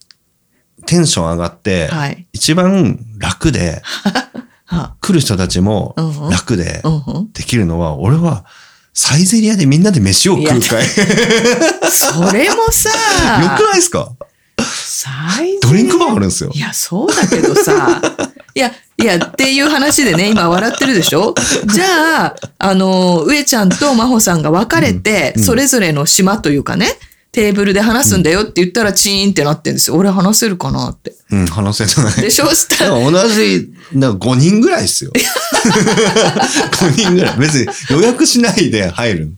[0.85, 2.27] テンション上がって、はい。
[2.33, 4.29] 一番楽で、は
[5.01, 6.29] 来る人たちもうんうん。
[6.29, 7.31] 楽でうんうん。
[7.33, 8.45] できるのは、俺は
[8.93, 10.83] サイゼリアでみんなで飯を食う会。
[11.91, 12.89] それもさ、
[13.41, 14.11] よくないですか？
[14.61, 16.51] サイズドリンクバーあるんですよ。
[16.53, 16.59] い。
[16.59, 18.01] や、そうだけどさ、
[18.53, 21.33] いや、いや、っていう話でね、今笑ってるでしょ？
[21.73, 25.43] じゃあ、あの、上ちゃんと真帆さんが別れて、うん。
[25.43, 26.89] それぞれの島というかね、
[27.31, 29.97] テーブルで話すんだよって言ったらチーンってなってんですよ。
[29.97, 31.13] 俺話せるかなって。
[31.31, 32.13] うん、話せない。
[32.21, 32.47] でしょ？
[32.49, 35.11] したら、同じ、なんか5人ぐらいですよ。
[35.13, 37.37] 5人ぐらい。
[37.37, 39.29] 別に予約しないで入る。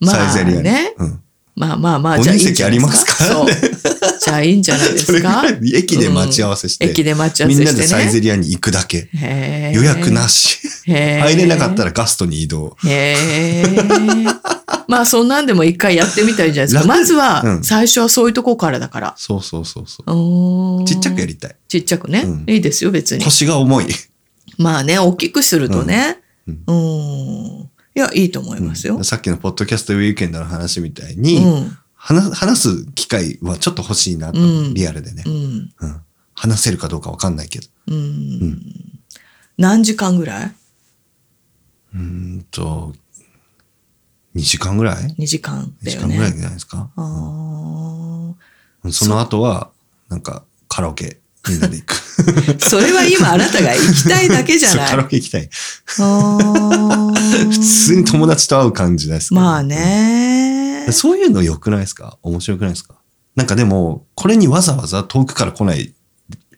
[0.00, 0.62] まあサイゼリアに。
[0.64, 1.20] ねうん。
[1.56, 3.46] まあまあまあ、おじゃあいい席ありますかそう。
[4.22, 5.42] じゃあいいんじゃないですか？
[5.74, 7.86] 駅で待ち合わせして、駅で待ち合わみんなせしてね。
[7.88, 9.08] でサイゼリアに行くだけ。
[9.72, 10.58] 予約なし。
[10.86, 12.76] 入れなかったらガストに移動。
[12.84, 13.64] へえ。
[14.88, 16.80] まあそんなんでも一回やってみたらいじゃないですか。
[16.80, 19.14] 楽まずは、うん最初はそういうとこからだから。
[19.16, 20.02] そうそうそうそ
[20.82, 20.84] う。
[20.86, 21.56] ちっちゃくやりたい。
[21.68, 22.22] ちっちゃくね。
[22.26, 23.24] うんいいですよ、別に。
[23.24, 23.86] 腰が重い。
[24.58, 26.18] まあね、大きくするとね。
[26.48, 26.76] ううん
[27.62, 27.70] ん。
[27.96, 29.02] いや、いいと思いますよ。
[29.04, 31.22] さっきのポッドキャストウィークエンドの話みたいうん。
[31.22, 31.78] に、うん。
[31.94, 35.32] 話話す機会はちょっと欲しいなと、うんリアルでね、うん。
[35.80, 35.96] うん
[36.34, 37.66] 話せるかどうかわかんないけど。
[37.88, 38.62] うん。
[39.56, 40.54] 何時間ぐらい？
[41.94, 42.94] うーんと、
[44.36, 46.42] 2時間ぐらい ?2 時間 ?2 だよ時間ぐらいじね。
[46.42, 46.90] ゃないですか？
[46.96, 48.34] あー
[48.84, 49.70] うんその後は、
[50.08, 51.18] なんか、カラオケ、
[51.48, 51.94] みんなで行く。
[52.68, 55.48] それは今あなたが行きたいだけじゃ そうカラないオケ行きたい。
[55.96, 59.62] 普通に友達と会う感じですまあ。
[59.62, 60.92] ねうん。
[60.92, 62.18] そういうの良くないですか？
[62.22, 62.94] 面白くないですか？
[63.34, 65.92] なんかでも、これにわざわざ遠くから来ない、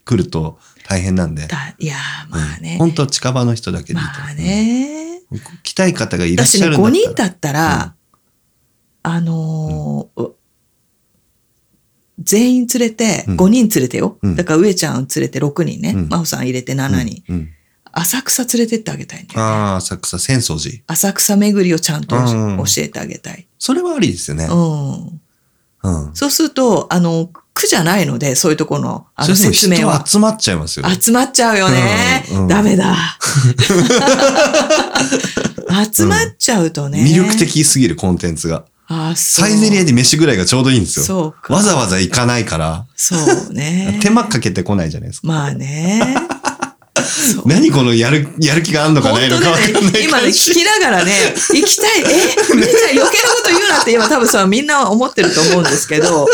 [0.04, 1.46] 来ると大変なんで。
[1.46, 2.76] だいやー、まあね。
[2.78, 5.07] 本当近場の人だけでいいとまあね。
[5.32, 6.90] うん来たい方がいらっ私ね、しゃるんだったら。
[6.90, 7.94] 5人だったら、
[9.02, 10.30] あのー
[12.20, 14.18] 全員連れて、うん5人連れてよ。
[14.22, 15.92] うんだから上ちゃん連れて6人ね。
[15.94, 17.22] うん真帆さん入れて7人。
[17.28, 17.48] うんうん
[17.90, 19.44] 浅草連れてってあげたいんだよね。
[19.46, 20.76] ああ、浅草、浅草寺。
[20.86, 23.48] 浅草巡りをちゃんとうん教えてあげたい。
[23.58, 24.44] それはありですよね。
[24.44, 25.20] うん。
[25.82, 26.14] うん。
[26.14, 30.06] そうすると、あの、苦じゃないので、そういうところの、あの説明は人。
[30.12, 30.86] 集まっちゃいますよ。
[30.88, 32.24] 集まっちゃうよね。
[32.30, 32.94] うんうんダメだ。
[35.84, 37.02] 集まっちゃうとね。
[37.02, 37.38] 魅力。
[37.38, 38.64] 的すぎるコンテンツが。
[38.90, 41.04] あサイゼリアで飯ぐらいがちょうどいいんですよ。
[41.04, 41.52] そうか。
[41.52, 43.16] わざわざ行かないから、そ
[43.50, 43.98] うね。
[44.02, 45.28] 手間かけてこないじゃないですか。
[45.28, 46.16] まあね。
[47.44, 52.04] 何このやる、やる気があんのかないのかわかんない今ね、聞きながらね、行きたい、え、
[52.54, 56.28] みんな余計なこと言うなって今多分さ、みんな思ってると思うんですけど、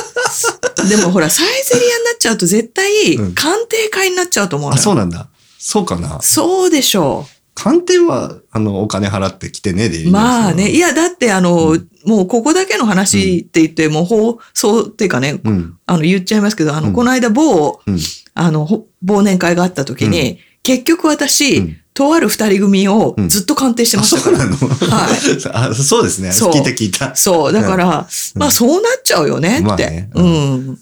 [0.88, 4.83] でもほら、サイゼリアになっちゃうと絶対うん、鑑定会になっちゃうと思うのあ、よ。
[4.83, 5.28] そうなんだ。
[5.59, 6.18] そうかな。
[6.20, 10.10] そうでしょ鑑定は、あの、お金払ってきてねでいい。
[10.10, 10.70] まあね。
[10.70, 10.88] いや。
[10.88, 15.76] や、だってあの、うもうここだけの話って言って、もう放送っていうかね、うん。
[15.86, 17.98] あの、言っちゃいますけど、あの、うんこの間某、うん。
[18.34, 24.38] あの、ほ忘年会があった時に、結局私、うんとある二人組をずっと鑑定してあ、ましたから。
[24.38, 24.90] そうなの？
[24.90, 26.32] は あ、そうですね。
[26.32, 27.14] そう聞いた聞いた。
[27.14, 27.52] そう。
[27.52, 29.62] だから、まあそうなっちゃうよねって。
[29.62, 30.78] まあねううんん。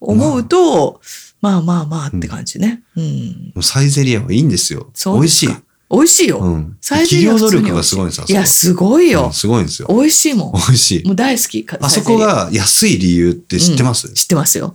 [0.00, 1.00] 思うと、
[1.40, 2.82] まあまあまあって感じね。
[2.96, 3.62] うん。
[3.62, 4.90] サイゼリアはいいんですよ。
[4.94, 5.48] そう美味しい。
[5.92, 6.38] 美味しいよ。
[6.38, 6.76] うん。
[6.80, 8.26] サイゼリア企業努力がすごいんですよ。
[8.28, 9.32] いや、すごいようん。
[9.32, 9.88] すごいんですよ。
[9.90, 10.52] 美味しいもん。
[10.52, 11.12] 美味しいも。
[11.12, 11.66] う大好き。
[11.80, 14.74] あそこが安い理由って知ってます、知ってますよ。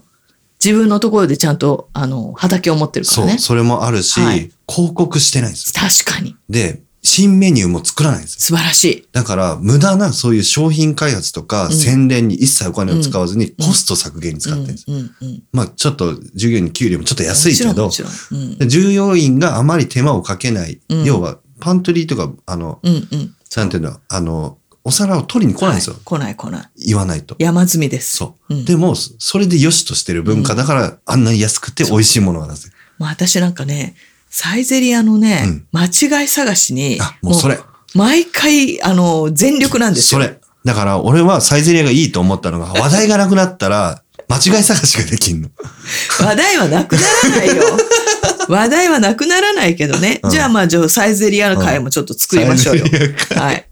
[0.64, 3.38] 自分のところでちゃんと、あの、畑を持ってるかそう、らね。
[3.38, 5.82] それもあるし、はい広告してないんですよ。
[6.04, 6.36] 確かに。
[6.50, 8.40] で、新メニューも作らないんですよ。
[8.40, 9.08] 素晴らしい。
[9.12, 14.86] だから、無駄なそういう商品開発とか、うん宣伝に一切お金を使わずに、うんコスト削減に使ってるんです。
[15.52, 17.90] まあ、ちょっと、従業員の給料もちょっと安いけど
[18.66, 20.80] 従業員があまり手間をかけない。
[20.88, 22.80] うん要は、パントリーとか、あの。
[23.56, 25.94] なんていうの、あの、お皿を取りに来ないんですよ。
[25.94, 26.86] はい来ない来ない。
[26.86, 27.36] 言わないと。
[27.38, 28.16] 山積みです。
[28.16, 28.54] そう。
[28.54, 32.74] うんでも、それで良しとしてる文化だから、あんなに安くて美味しいものが出せる。
[32.98, 33.96] まあ私なんかね、
[34.30, 37.58] サイゼリアのね、間違い探しに、あ、もうそれ。
[37.94, 40.20] 毎回、あの、全力なんですよ。
[40.20, 40.38] それ。
[40.64, 45.48] だから、俺はサイゼリアがいいと思ったのが、 話題がなくなったら、間違い探しができんの。
[46.20, 47.64] 話題はなくならないよ。
[48.48, 50.20] 話題はなくならないけどね。
[50.22, 52.86] うんじゃあまあ、じゃあサイゼリアの会もちょっと作りましょうよ。
[52.86, 53.66] サイゼリア会はい。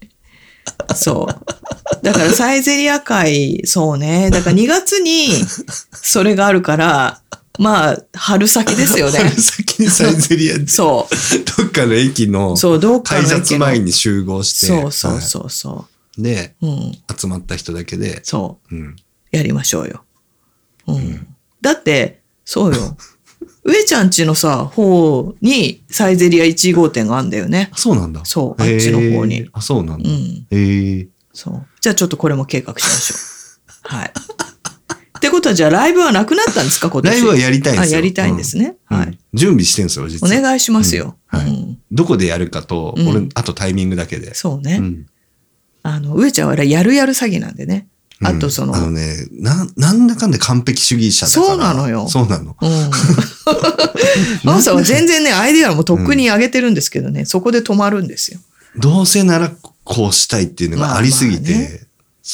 [0.95, 2.03] そう。
[2.03, 4.29] だからサイゼリア会、そうね。
[4.31, 5.45] だから2月に
[5.93, 7.21] それがあるから、
[7.57, 9.19] まあ、春先ですよね。
[9.19, 11.07] 春先にサイゼリアで、そ
[11.57, 12.57] どっかの駅のう。
[12.57, 16.67] そう、どっかの改駅の札前に集合して、そうそうはそうそいで、う。
[16.67, 16.91] うん。
[17.17, 18.75] 集まった人だけで、そう。
[18.75, 18.95] うん。
[19.31, 20.03] やりましょうよ。
[20.87, 21.27] うん。
[21.61, 22.97] だって、そうよ。
[23.63, 27.69] 上ちゃんちのさ、方にサイゼリア1号店があるんだよね。
[27.75, 28.21] そうなんだ。
[28.23, 30.09] そうあっちの方にあ、そうなんだ。
[30.09, 30.47] うん。
[30.49, 31.07] へえ。
[31.33, 31.65] そう。
[31.81, 33.17] じゃあちょっとこれも計画しましょう。
[33.95, 34.13] はい。
[35.17, 36.89] ってことはじゃあライブはなくなったんですか？
[36.89, 37.11] 今年。
[37.11, 37.95] ライブはやりたいんですよ。
[37.95, 38.75] あ、やりたいんですね。
[38.89, 38.97] うん。
[38.97, 39.17] はいうん。
[39.33, 40.41] 準備してんですよ、実おは。
[40.41, 41.17] 願いしますよ。
[41.33, 44.33] うんはいうんどこでやるかと、うん俺、あとタイミングだけで。
[44.35, 44.77] そうね。
[44.79, 45.05] うん
[45.83, 47.87] あの、上ちゃんはやるやる詐欺なんでね。
[48.21, 51.45] あとその、うんあのね、な、なんだかんで完璧主義者だから。
[51.47, 52.57] そうなのよそうなの。
[52.59, 52.91] うん。
[54.43, 58.39] マオさんは全然ね、アイデアもとっくに上げてるんですけどね、そこで止まるんですよ。
[58.75, 59.51] どうせなら
[59.83, 61.86] こうしたいっていうのがありすぎて、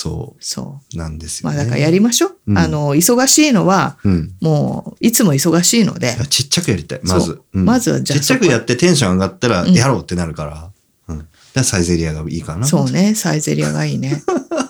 [0.06, 0.96] まあまあねそそう。
[0.96, 1.56] うなんですよ、ね。
[1.56, 2.38] まあだからやりましょう。
[2.48, 4.36] うんあの、忙しいのは、うん。
[4.42, 7.44] もう、いつも忙しいのでちっちゃくやりたい、まずそう。
[7.54, 10.72] うんまずはじゃあちっちゃくやってテンション上がったら、うんやろうってなるから。
[11.10, 11.18] うん。
[11.20, 12.66] だからサイゼリアがいいかな。
[12.66, 14.24] そうね、サイゼリアがいいね。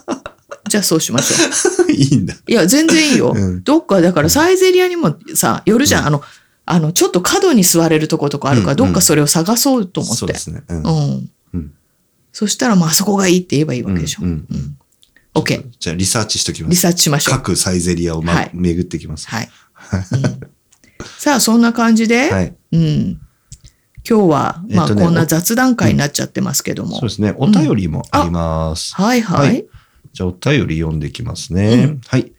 [0.67, 1.91] じゃあそうしましょう。
[1.91, 2.35] いいんだ。
[2.47, 3.33] いや、全然いいよ。
[3.33, 6.07] うんどっか、だからサイゼリアにもさ、寄るじゃん。
[6.07, 6.21] あの、
[6.65, 10.19] あの、ちょっと角に座れるとことかあるから、うんどっかそれを探そうと思って。
[10.19, 10.63] そうですね。
[10.67, 11.29] うん。
[12.33, 14.23] そしたら、まあ、あそこがいいって言えばいいわけでしょ。
[14.23, 14.47] うん。
[15.33, 15.65] OK。
[15.79, 16.71] じゃあリサーチしときます。
[16.71, 17.35] リサーチしましょう。
[17.35, 19.27] 各サイゼリアを、まはい巡ってきます。
[19.27, 19.49] はい。
[20.11, 20.53] うん
[21.17, 22.55] さあ、そんな感じで、はい。
[22.71, 23.19] うん。
[24.07, 26.97] 今日は、まあ、えっとねこんな雑談会になっちゃってますけども。
[26.97, 27.33] そうですね。
[27.37, 28.95] お便りもあります。
[28.95, 29.47] はいはい。
[29.47, 29.65] はい
[30.13, 31.85] じゃあお便り読んできますね。
[31.85, 32.31] うんはい。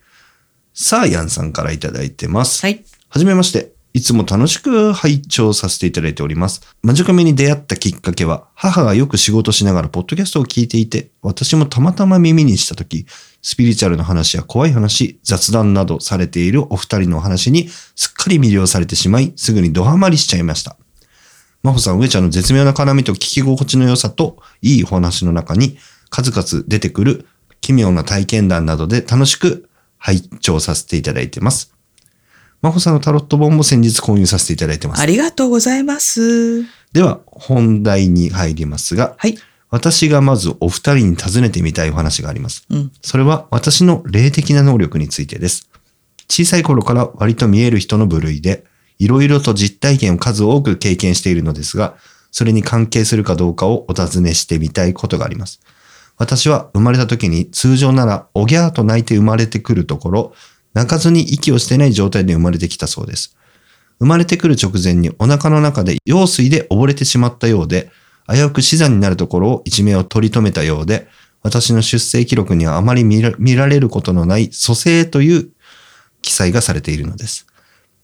[0.73, 2.65] サーヤンさんからいただいてます。
[2.65, 2.85] はい。
[3.09, 3.74] はじめまして。
[3.97, 6.63] いつも楽しく拝聴させていただいております。
[6.83, 13.07] マジカメに出会ったきっかけは、母がよく仕事しながらポッドキャストを聞いていて、私もたまたま耳にしたとき、
[13.41, 20.77] スピリチュアルな話や怖い話、雑談などされているお二人の話にすっかり魅了されてしまい、すぐにドハマりしちゃいました。
[21.63, 25.79] 真帆さん、上ちゃんの絶妙な絡みと聞き心地の良さと、いいお話の中に、
[26.11, 27.29] 数々出てくる
[27.61, 31.74] 奇妙な体験談などで楽しく拝聴させていただいてます。
[32.65, 35.05] 真帆さんのタロット本も先日購入させていただいてますあ。
[35.05, 36.63] りがとうございます。
[36.95, 39.37] では、本題に入りますが、はい。
[39.69, 42.65] 私がまずお二人に尋ねてみたいお話があります。
[42.71, 42.93] うん。
[43.03, 45.69] それは私の霊的な能力についてです。
[46.31, 48.65] 小さい頃から割と見える人の部類で、
[48.99, 51.97] いろいろと実体験を数多く経験しているのですが、
[52.31, 55.61] それに関係するかどうかをお尋ねしてみたいことがあります。
[56.17, 60.33] 私は生まれた時に通常ならおぎゃーと泣いて生まれてくるところ、
[60.75, 63.37] 泣かずに息をしてない状態で生まれてきたそうです。
[64.01, 67.91] 生まれてくる直前にお腹の中で羊水で溺れてしまったようで、
[68.29, 71.09] 危うく死産になるところを一命を取り留めたようで、
[71.43, 75.51] 私の出生記録にはあまり見ら見られることのない蘇生という
[76.23, 77.47] 記載がされているのです。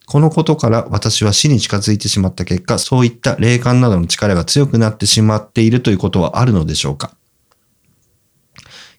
[0.06, 7.16] このことから私は死に近づいてしまった結果、そういった霊感などの力が強くなってしまっているということはあるのでしょうか？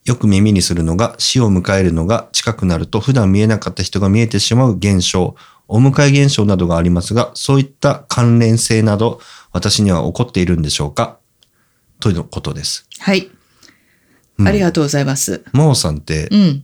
[0.06, 5.36] よく耳にするのが死を迎えるのが近くなると普段見えなかった人が見えてしまう現象、
[5.68, 9.20] お迎え現象などがありますが、そういった関連性など
[9.52, 11.18] 私には起こっているんでしょうか？
[12.00, 12.88] ということです。
[13.00, 13.30] はい。
[14.40, 15.44] うんありがとうございます。
[15.54, 16.64] 真帆さんってうん。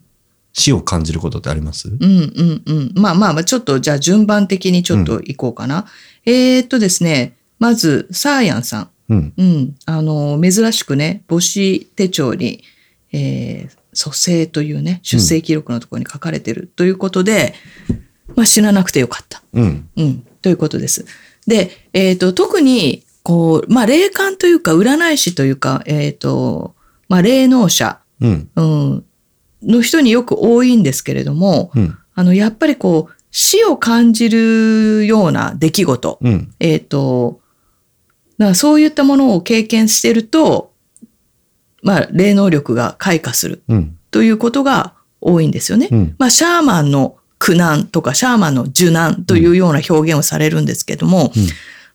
[0.52, 1.90] 死を感じることってあります？
[1.90, 2.92] うんうんうん。
[2.96, 5.86] まあまあまあ、ちょっとじゃあ順番的にちょっと行こうかな。
[6.26, 8.90] えーっとですね、まず、サーヤンさん。
[9.10, 9.34] うん。
[9.38, 9.76] うん。
[9.86, 12.64] あの、珍しくね、母子手帳に、
[13.18, 17.56] えー蘇生というね、出生記録のところに書かれてるということで、
[18.36, 19.42] まあ死ななくてよかった。
[19.54, 19.90] うん。
[19.98, 20.20] うん。
[20.44, 21.06] ということです。
[21.48, 26.76] で、えっ、と、特に、こう、まあ霊感というか、占い師というか、えっ、と、
[27.10, 28.50] まあ霊能者、うん。
[28.56, 29.06] うん、
[29.64, 31.98] の人によく多いんですけれども、うん。
[32.14, 36.54] あの、やっぱりこう、死を感じるような出来事、うん。
[36.60, 37.42] えっ、と、
[38.38, 40.72] だそういったものを経験してると、
[41.84, 43.98] まあ、霊能力が開花するうん。
[44.12, 45.90] ということが多いんですよね。
[45.92, 46.16] うん。
[46.18, 51.48] まあ、シャーマンの苦難とか、シャーマンの受難というような表現をされるんですけども、うん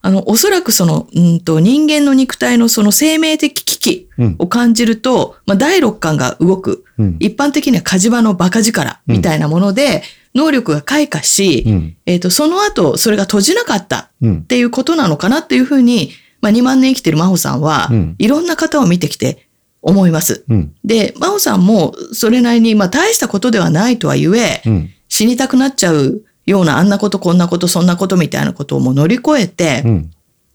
[0.05, 4.37] あの、おそらくその、うんと、人間の肉体のその生命的危機うん。
[4.39, 6.85] を感じると、まあ、第六感が動く。
[6.99, 7.17] うん。
[7.21, 10.03] 一般的には火事場のバカ力みたいなもので、
[10.35, 11.97] 能力が開花し、うん。
[12.07, 14.43] えっ、と、その後、それが閉じなかったうんっ。
[14.43, 19.47] ていうことなのかなっていうふうに、まあ、2万年生きてる真帆さんは、うんいろんな方を見てきて
[19.83, 20.45] 思います。
[20.49, 20.75] うん。
[20.85, 24.91] で、真帆さんもそれなりに、まあ、大したことではないとは言え、うん。
[25.09, 30.11] 死にたくなっちゃうようなあんなことこんなことそんなことみたいなことをもう乗り越えて、うん。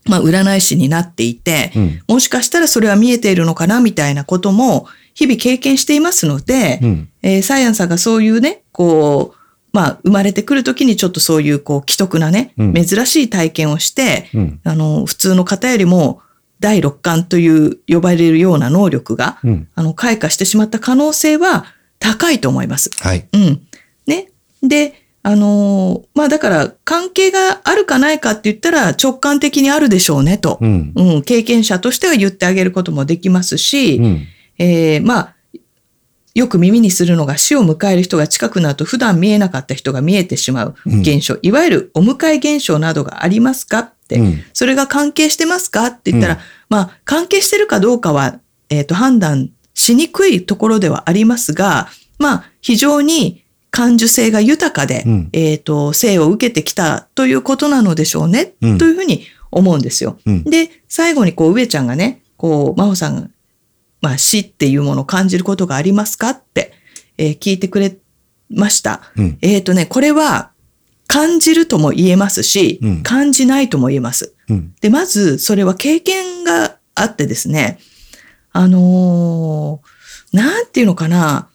[0.06, 2.02] まあ、占い師になっていて、うん。
[2.08, 7.10] もしかしたらそれは見えているのかなみたいなことも日々経験していますので、うん。
[7.22, 9.38] えーサイアンさんがそういうね、こう、
[9.74, 14.60] まあ、生まれてくるときにちょっとそういう、こう、奇特なね、うん珍しい体験をして、うん。
[14.64, 16.22] あの、普通の方よりも、
[16.60, 19.68] 第六感という呼ばれるような能力が、うん。
[19.76, 21.66] あの、開花してしまった可能性は
[22.00, 22.90] 高いと思います。
[23.00, 23.28] はい。
[23.34, 23.62] うん。
[24.06, 24.32] ね。
[24.64, 30.58] で、あのーまあだから関係があるかないかって言ったら直感的にあるでしょうねと。
[30.62, 30.94] うん。
[30.96, 34.28] うん、経験者としては言ってあげることもできますし、うん。
[34.58, 35.36] えーまあ、
[36.34, 43.94] よく耳にするのが死を迎える人が近くなると普段見えなかった人が見えてしまう現象、いわゆるお迎え現象などがありますか？
[44.16, 44.44] うん。
[44.54, 45.88] それが関係してますか？
[45.88, 46.40] って言ったら、うん。
[46.70, 48.40] まあ、関係してるかどうかは、
[48.70, 55.30] えっ、と、判断しにくいところではありますが、まあ、非常に感受性が豊かで、うん。
[55.34, 58.78] えっ、と、生を受けてきたということなのでしょうね、うん。
[58.78, 60.18] というふうに思うんですよ。
[60.26, 60.44] うん。
[60.46, 63.30] で、最後にこう、上ちゃんがね、こう、真帆さんが、
[64.02, 66.30] まあ、死っていうものを感じることがありますか？
[66.32, 66.74] って、
[67.18, 67.98] えー聞いてくれ
[68.50, 69.02] ました。
[69.16, 69.38] うん。
[69.42, 70.52] えっ、とね、これは、
[71.08, 74.36] 感じるとも言えますし、うん感じないとも言えます。
[74.50, 74.76] うん。
[74.82, 77.80] で、まず、それは経験があってですね、
[78.52, 79.98] あのー
[80.34, 81.48] なんていうのかな、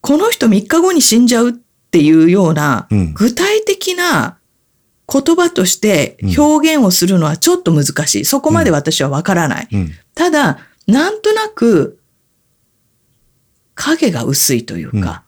[0.00, 4.38] この人3日後に死んじゃうっていうような、うん具体的な
[5.10, 8.24] 言葉として表現をするのはちょっと難しい。
[8.24, 9.68] そこまで私はわからない。
[9.72, 9.92] うん。
[10.14, 11.98] ただ、なんとなく、
[13.74, 15.24] 影が薄いというか、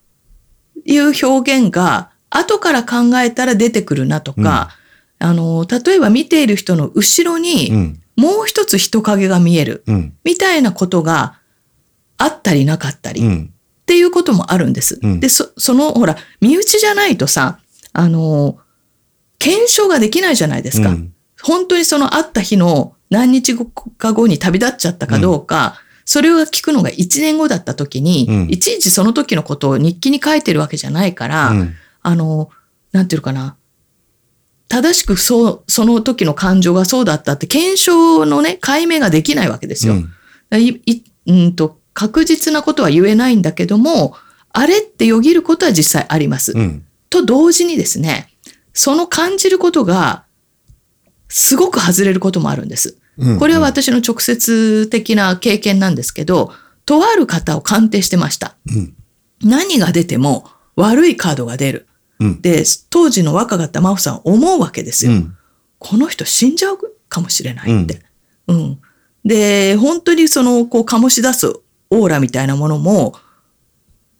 [0.84, 4.70] いう表現が、後から考えたら出てくるなとか、
[5.18, 8.00] あの、例えば見ている人の後ろうに、ん。
[8.16, 10.14] もう一つ人影が見える、うん。
[10.24, 11.38] みたいなことが
[12.18, 13.54] あったりなかったり、っうん。
[13.86, 14.98] ていうこともあるんです。
[15.02, 17.58] うんで、そ、その、ほら、身内じゃないとさ、
[17.92, 18.58] あの、
[19.38, 20.90] 検証ができないじゃないですか。
[20.90, 21.12] うん
[21.42, 31.74] 本当にその会った日の何日後か後に旅立っちゃったかどうか、それを聞くのが1年後だった時に、うんいちいちその時のことを日記に書いてるわけじゃないから、うん。
[32.02, 32.50] ああの、
[32.92, 33.56] なんていうのかな。
[34.68, 39.94] 正しくそう、その時の感情がそうだったって検証のね、解明ができないわけですよ。
[40.52, 44.14] いいうんと確実なことは言えないんだけども、
[44.52, 46.52] あれってよぎることは実際あります。
[46.52, 46.84] うん。
[47.08, 48.28] と同時にですね、
[48.72, 50.24] その感じることが、
[51.28, 52.96] すごく外れることもあるんです。
[53.18, 53.38] うん。
[53.38, 56.52] これは私の直接的な経験なんですけど、
[56.86, 58.56] とある方を鑑定してました。
[58.74, 58.94] うん。
[59.42, 61.86] 何が出ても悪いカードが出る。
[62.20, 62.40] うん。
[62.40, 65.12] で、当時の若かった真帆さんは思うわけですよ。
[65.12, 65.36] うん。
[65.78, 68.02] この人死んじゃうかもしれないって。
[68.46, 68.78] うん。
[69.24, 71.52] で、本当にその、こう、醸し出す
[71.90, 73.14] オーラみたいなものも、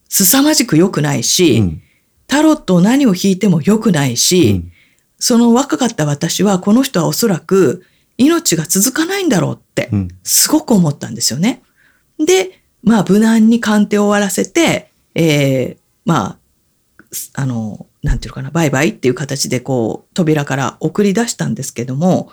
[0.09, 1.83] 凄まじく良くないし、うん。
[2.27, 4.73] タロットを何を引いても良くないし、うん
[5.23, 7.85] その若かった私は、この人はおそらく
[8.17, 10.09] 命が続かないんだろうってう、ん。
[10.25, 11.63] すごく思ったんですよね。
[12.19, 16.39] で、まあ、無難に鑑定を終わらせて、えー、まあ、
[17.35, 22.31] あの、なんていうのかな、バイバイっていう形でこう、扉から送り出したんですけども、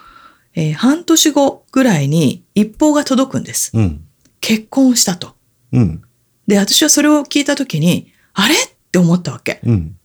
[0.54, 3.72] えー半年後ぐらいに一報が届くんです。
[3.74, 4.04] うん。
[4.40, 5.36] 結婚したと。
[5.74, 6.02] うん。
[6.48, 8.56] で、私はそれを聞いたときに、あれ？
[8.56, 8.58] っ
[8.92, 9.60] て思ったわけ。
[9.66, 9.96] うん。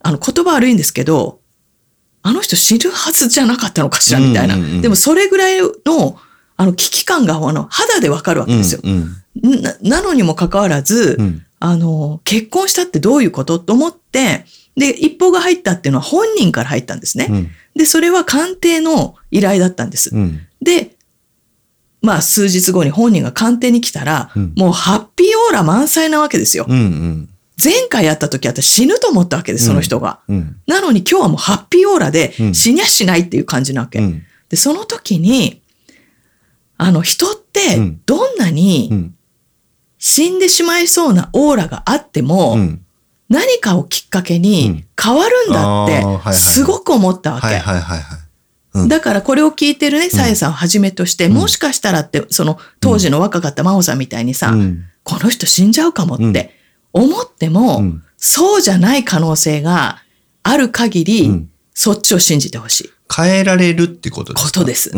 [0.00, 1.40] あの、言葉悪いんですけど、
[2.22, 4.54] あの人死ぬはずじゃなかったのかしらみたいな。
[4.54, 6.18] うんうんうんでもそれぐらいの、
[6.56, 8.80] あの、危機感が、あの、肌でわかるわけですよ。
[8.82, 9.62] うん。
[9.62, 11.43] ななのにもかかわらず、うん。
[11.66, 13.58] あの、結婚したってどういうこと？
[13.58, 14.44] と思って、
[14.76, 17.28] で、一報が入ったっていうのは本人から入ったんですね。
[17.30, 17.50] うん。
[17.74, 20.14] で、それは鑑定の依頼だったんです。
[20.14, 20.40] うん。
[20.60, 20.96] で、
[22.02, 26.66] まあ、数日後に本人が鑑定に来たら、うんもうハッピーオーラ満載なわけですよ。
[26.68, 26.76] うん。
[26.76, 27.28] うん。
[27.62, 30.20] 前回やった時私死ぬと思ったわけです、その人が。
[30.28, 30.56] うん。
[30.66, 34.00] なのに今日はもうハッピーオーラでうん死にゃしないっていう感じなわけ。
[34.00, 34.22] うん。
[34.50, 35.62] で、その時に、
[36.76, 39.14] あの人ってうんどんなうにん。
[40.06, 42.84] 死んでしまいそうなオーラがあっても、うん。
[43.30, 44.42] 何かをきっかけうん。
[44.42, 45.84] に変わるんだ
[46.20, 47.48] って、すごく思ったわけ。
[48.86, 51.32] だからこれを聞いてるね、さやさんをはじめとして、うん。
[51.32, 54.84] もしかしたらって、その当時の若かった真帆さんみたいにさ、うん。
[55.04, 56.54] この人死んじゃうかもって
[56.92, 58.02] 思っても、うん。
[58.18, 60.02] そうじゃない可能性が
[60.42, 61.50] ある限り、うん。
[61.72, 62.90] そっちを信じてほしい。
[63.10, 64.48] 変えられるってことですか？
[64.50, 64.92] ことです。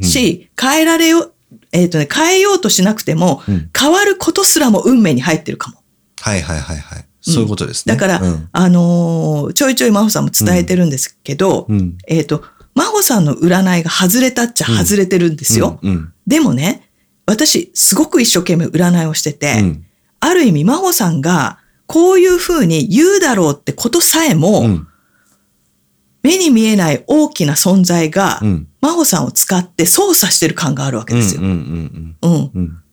[0.00, 1.32] し、変えられよ、
[1.76, 5.82] えっ、とね、変えようとしなくても、うん変わることすらも運命に入ってるかも。
[6.20, 7.04] はいはいはいはい。
[7.20, 7.94] そういうことですね。
[7.94, 8.48] だから、うん。
[8.52, 11.98] あのーちょいちょい真帆さんも伝えてるんですけど、うん。
[12.08, 12.42] えっ、と、
[12.74, 15.78] 真帆さんの占いが外れたっちゃ外れてるんですよ。
[15.82, 15.90] うん。
[15.90, 16.12] うん。
[16.26, 16.88] でもね、
[17.26, 19.84] 私、すごく一生懸命占いをしてて、うん。
[20.20, 24.88] ある意味、真帆さんが、こういうふうに言うだろうってことさえも、うん。
[26.22, 28.68] 目に見えない大きな存在が、うん。
[28.86, 31.42] 真帆さんを使って操作してる感があるわけですよ。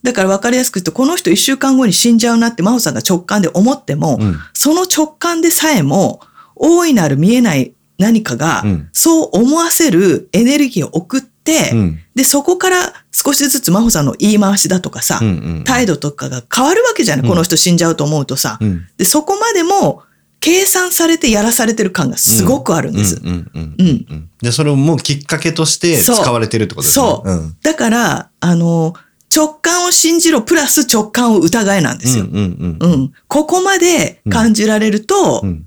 [0.03, 6.19] だから分かりやすく言うと、この人一週間後に死んじゃうなって真帆さんが直感で思っても、うんその直感でさえも、
[6.55, 11.99] 大いなる見えない何かがうん、そう思わせるエネルギーを送って、うん。
[12.15, 15.19] で、そこから少しずつ真帆さんの言い回しだとかさ。
[15.65, 18.57] 態度とかが変わるわけじゃない、うんこの人死んじゃうと思うとさ。
[18.61, 18.87] うん。
[18.97, 20.03] で、そこまでも
[20.43, 23.21] 計算されてやらされてる感がすごくあるんです。
[23.23, 23.49] うん。
[23.53, 23.75] うん。
[23.79, 24.29] うん。
[24.41, 27.05] で、それをもうきっかけとして使われてるってことですね。
[27.05, 27.57] そううん。
[27.63, 28.93] だから、あの、
[29.33, 32.25] 直感を信じろプラス直感を疑えなんですよ。
[32.25, 32.77] うん。
[32.81, 32.91] うん。
[32.93, 32.97] う。
[32.97, 33.13] ん。
[33.29, 35.65] ここまで感じられると、うん。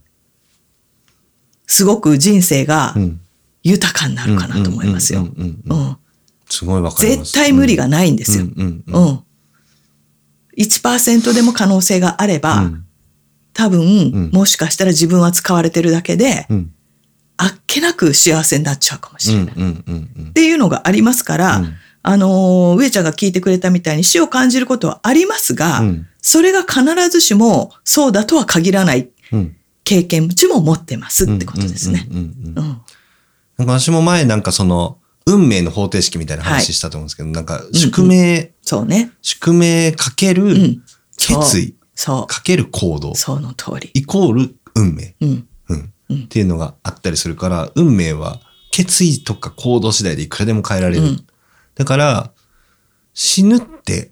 [1.66, 3.20] すごく人生がうん。
[3.62, 5.26] 豊かになるかなと思いますよ。
[6.50, 7.32] すごいわかります。
[7.32, 8.44] 絶対無理がないんですよ。
[8.44, 8.62] う。
[8.62, 8.84] ん。
[10.58, 12.85] 1%でも可能性があれば、うん。
[13.56, 16.72] 多分、うんもしかしたら自分は使われてるだけで、うん。
[17.38, 19.54] あっけなく幸せになっちゃうかもしれない。
[19.54, 19.62] っうん。
[19.62, 20.10] うん。
[20.18, 20.32] うん。
[20.32, 29.56] ていうのがありますから、うんあのー、上ちゃんが聞いてくれたみたいに死を感じることはありますが、うんそれが必ずしもそうだとは限らないうん。
[29.84, 32.06] 経験値も持ってますってことですね。
[32.10, 32.16] うん。
[32.16, 32.22] うん。
[32.24, 32.60] うんう。
[32.62, 32.82] ん。
[33.58, 39.12] なんか私も前なんかその、運命の方程式みたいな話したと思うんですけど、なんか宿命、そうね。
[39.22, 40.82] 宿命かけるうん。
[41.16, 43.90] 決意、そかける行動う。、その通り。
[43.94, 45.48] イコール運命、うん。
[45.68, 48.40] うんうんっていうのがあったりするから、運命は
[48.70, 51.02] 決意とか行動次第でいくらでも変えられる。
[51.02, 51.26] うん
[51.76, 52.30] だから、
[53.12, 54.10] 死ぬって、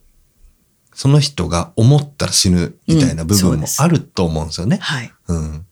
[0.92, 4.76] その人が思ったら死ぬみたいな部分もあると思うんですよね。
[4.82, 5.10] はい。
[5.28, 5.66] うん。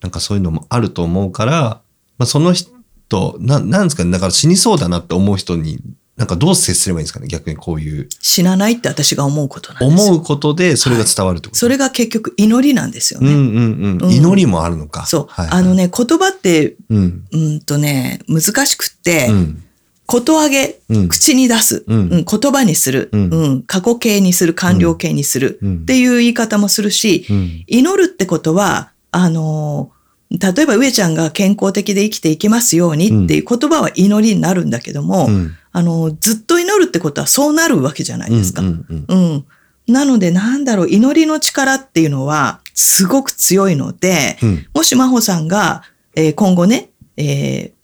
[0.00, 1.80] なんかそういうのもあると思うから、
[2.16, 5.80] まあ、その人、な、なんですかね、だから死にそうだなって思う人に、
[6.22, 8.08] なんかどう接すればいいんですかね、逆にこういう。
[8.20, 10.12] 死なないって私が思うことなんですよ。
[10.12, 13.32] 思うことでそれが伝わるってこと、それが結局祈りなんですよね。
[13.32, 13.58] うんうんう
[13.96, 13.98] ん。
[14.02, 15.04] うん祈りもあるのか。
[15.06, 15.26] そう。
[15.28, 17.24] はいはいあの、ね、言葉って、うん。
[17.32, 19.64] うんとね、難しくって、うん。
[20.06, 27.64] こと上げ、うん口に出す、うんうん言葉にする、ううんん過去形にする、完了形にする、うんっていう言い方もするし、うん。
[27.66, 30.01] 祈るってことは、あのー
[30.38, 35.52] 例えば上ちゃんが健康的で生きていけますようにっていう言葉は祈りになるんだけども、うん。
[35.74, 38.62] あのーずっと祈るってことはそうなるわけじゃないですか。
[38.62, 38.72] ううん。
[38.72, 39.44] んうん
[39.88, 44.66] なのでなんだろう、祈りの力っていうのはすごく強いので、うん。
[44.74, 45.82] もし真帆さんが、
[46.14, 47.82] えー今後ね、えー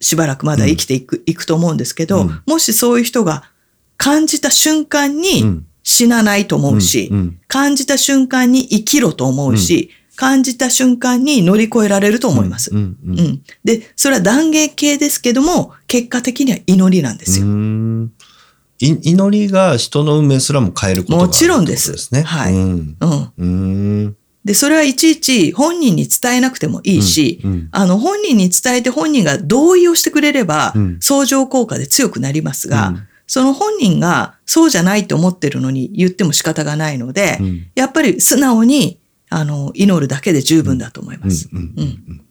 [0.00, 3.44] しばらくまだ生きていく、いくと思うんですけど、うんもしそういう人が
[3.96, 12.70] 感じた瞬間うにん死なないと思うし、うん感じた瞬間に生きろと思うし、感じた瞬間に乗り越えられると思います。
[12.72, 17.46] うんうんうんで、それは断言系ですけども、結果的には祈りなんですよ。
[17.46, 18.12] うん
[18.80, 22.22] い祈りが人の運命すらも変えることがあるもちろんですってことね。
[22.22, 22.96] はいうん。
[23.00, 23.32] うん。
[23.38, 23.44] う
[24.08, 24.16] ん。
[24.44, 38.98] で、それはいちいち本人に伝えなくてもいいし、うんあの、本人に伝えて本人が同意をしてくれれば、うん相乗効果で強くなりますが、うんその本人がそうじゃないと思ってるのに言っても仕方がないので、うんやっぱり素直に、
[39.32, 41.48] あの、祈るだけで十分だと思います。
[41.52, 42.22] うん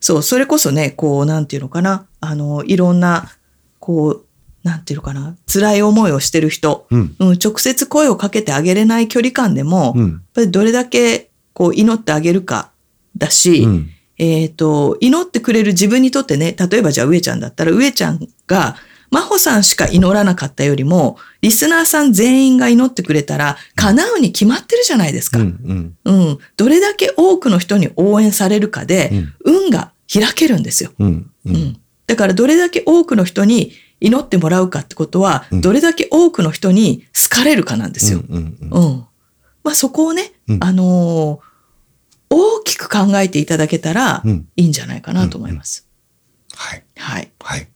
[0.00, 3.30] そう、それこそね、こう、なんていうのかな、あの、いろんな、
[3.78, 4.26] こう、
[4.62, 7.16] なんていうのかな、辛い思いをしてる人、うん。
[7.18, 10.22] うん、直接声をかけてあげれない距離感でも、やっうん。
[10.34, 12.72] ぱりどれだけこう祈ってあげるか
[13.16, 13.90] だし、うん。
[14.18, 18.76] えっ、と、祈ってくれる自分にとってね、例えばじゃあ上ちゃんだったら、上ちゃんが、
[19.14, 25.38] 真帆さんしか祈らなかったよりも、リスナーさん全員が祈ってくれたら、叶うに決まってるじゃないですか。
[25.38, 25.94] うん。
[26.04, 26.38] うん。
[26.56, 29.12] どれだけ多くの人に応援されるかで、
[29.44, 30.90] 運が開けるんですよ。
[30.98, 31.30] うん。
[31.46, 31.50] う。
[31.50, 31.80] うんん。
[32.08, 38.20] だからどれだけ多くの人に祈ってもらうかってことは、うんどれだけ多くの人に好かれるかなんですよ。
[38.28, 38.58] うん。
[38.60, 38.70] うん。
[38.70, 39.04] うん。
[39.62, 41.54] まあそこをね、うんあのー
[42.30, 45.86] 大きく考えていただけたらうんいいんじゃないかなと思います。
[46.56, 46.84] はい。
[46.96, 47.30] はい。
[47.38, 47.68] はい。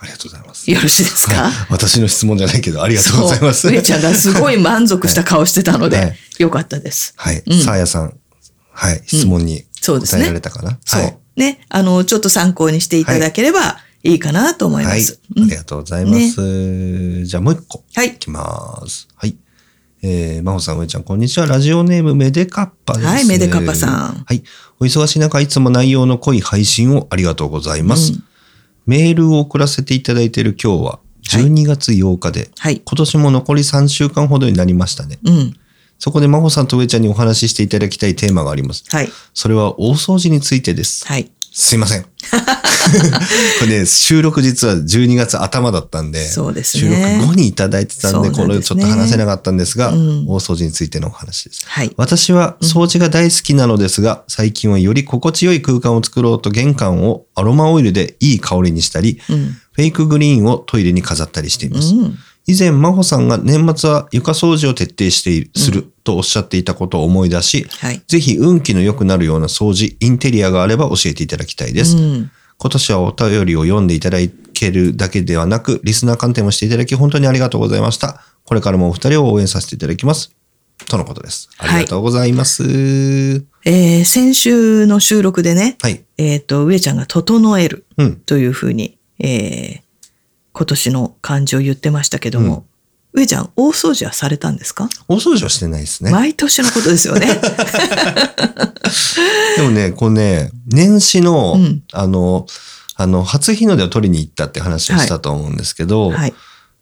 [0.00, 0.70] ありがとうございます。
[0.70, 3.68] よろしいですか、はい私の質問じゃないけど、ありがとうございます。
[3.68, 7.14] 上ちゃんがすごい満足した顔してたので、はいよかったです。
[7.16, 7.42] はい。
[7.44, 8.16] うんさあやさん。
[8.70, 9.02] はい。
[9.06, 10.78] 質問に答えられたかな？
[10.84, 11.02] そう。
[11.02, 11.18] はい。
[11.36, 11.60] ね。
[11.68, 15.00] あの、ちょっと参考にしていただければいいかなと思いまはい。
[15.00, 15.20] す。
[15.34, 17.24] うんありがとうございます。
[17.24, 17.82] じゃあもう一個。
[17.96, 18.10] はいい。
[18.12, 19.08] きます。
[19.16, 19.36] はい。
[20.00, 21.46] えー、まほさん、うえちゃん、こんにちは。
[21.46, 23.06] ラジオネーム、めでかっぱです。
[23.06, 24.44] はいめでかっぱさんはい。
[24.78, 28.12] お忙しい中、いつも内容の濃い配信をありがとうございます。
[28.12, 28.24] うん
[28.88, 32.80] メールを送らせていただいている今日は、12月8日で、はい。
[32.82, 35.18] 今年も残り3週間ほどになりましたね。
[35.24, 35.54] うん。
[35.98, 38.84] そこで真帆さんと上ちゃんにお話ししていただきたいテーマがあります。
[38.88, 39.10] はい。
[39.34, 41.06] それは大掃除についてです。
[41.06, 41.30] はい。
[41.60, 42.04] すいません。
[42.04, 42.08] こ
[43.62, 51.66] れね、収録実は12月頭だったんで、そうです収ね録後にいただいてたんで、これちょっと話せなかったんですが、うん大掃除についてのお話です。
[51.66, 51.92] はい。
[51.96, 59.56] 私は掃除が大好きなのですが、最近はより心地よい空間を作ろうと玄関をアロマオイルでいい香りにしたり、うん。
[59.72, 61.92] フェイクグリーンをトイレに飾ったりしています。
[61.92, 62.18] うん。
[62.48, 68.02] 以前、真帆さんが年末は床掃除を徹底している、するとおっしゃっていたことを思い出し、はい。
[68.08, 71.98] ぜひ運気の良くなるような掃除、インテリアがあれば教えていただきたいです。
[71.98, 72.30] うん。
[72.56, 74.16] 今年はお便りを読んでいただ
[74.54, 78.22] けるだけではなく、リスナー鑑定もしていただき本当にありがとうございました。
[78.44, 80.34] これからもお二人を応援させていただきます。
[80.88, 81.50] とのことです。
[81.58, 82.64] ありがとうございます。
[83.66, 86.02] えー先週の収録でね、はい。
[86.16, 88.16] えっ、と、上ちゃんが整えるうん。
[88.20, 89.87] というふうに、えー
[90.58, 92.66] 今年の漢字を言ってましたけども、
[93.12, 96.10] 上ちゃん、大掃除はされたんですか、大掃除はしてないですね。
[96.10, 97.28] 毎年のことですよね。
[99.56, 102.44] でもね、こうね、年始の、うんあの、
[102.96, 106.34] あの、初日の出を取りに行ったって話をしたと思うんですけど、はい。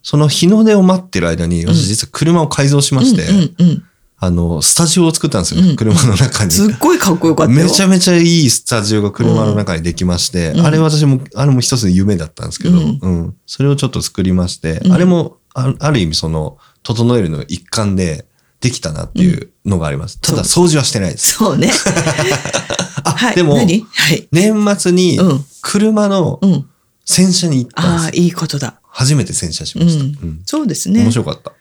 [0.02, 3.84] その日の出を待ってる間に、私実は車を改造しまして、うんうんうん。
[4.18, 6.50] あの、スタジオを作ったんですよ、うん車の中に。
[6.50, 7.58] すっごいかっこよかったよ。
[7.64, 18.26] めちゃめちゃいいスタジオが車の中にできまして、うんあれ私も、あれも一つの夢だったんですけど、ううんん、それをちょっと作りまして、うんあれもあある意味その、整えるの一環で
[18.60, 20.18] できたなっていうのがあります。
[20.20, 21.32] ただ掃除はしてないです。
[21.32, 21.70] そうね。
[23.04, 23.34] あ、はい。
[23.36, 23.86] でも、何？
[23.92, 24.28] はい。
[24.32, 26.66] 年末にうん車のうん。
[27.08, 28.24] 洗車に行ったんああ、ですよ。
[28.24, 28.80] いいことだ。
[28.82, 30.04] 初めて洗車しうました。
[30.04, 30.06] ん。
[30.06, 31.12] うんそうですね面。
[31.12, 31.52] 白かった。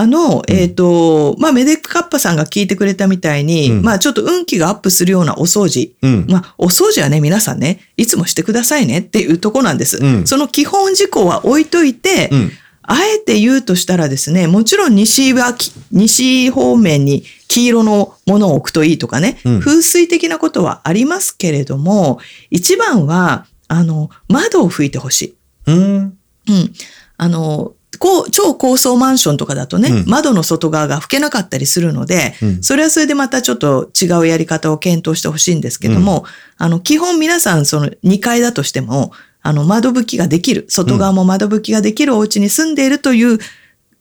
[0.00, 5.94] あの、えっ、と、まあ、メデカッパさんが聞いてくれたみたいに、うんまあ、ちょっと運気がアップするようなお掃除。
[6.00, 6.26] うん。
[6.26, 9.98] まあ、お掃除はね、皆さんね、いつもしてくださいねっていうとこなんです。
[9.98, 12.50] うんその基本事項は置いといて、うん。
[12.82, 25.34] あえて言うとしたらですね、もちろん西はき、西方面に黄色のものを置くといいとかね、うん風水的なことはありますけれども、一番は、あの、窓を拭いてほしい。
[25.66, 25.96] うん。
[25.98, 26.72] うん。
[27.18, 36.24] あの、こう超高層マンションとかだとね、うん窓の外側が拭けなかったりするので、うんそれはそれでまたちょっと違うやり方を検討してほしいんですけども、
[36.56, 43.38] あの、基本皆さんその2階だとしても、あの、窓拭きができる、外側も窓拭きができるお家に住んでいるという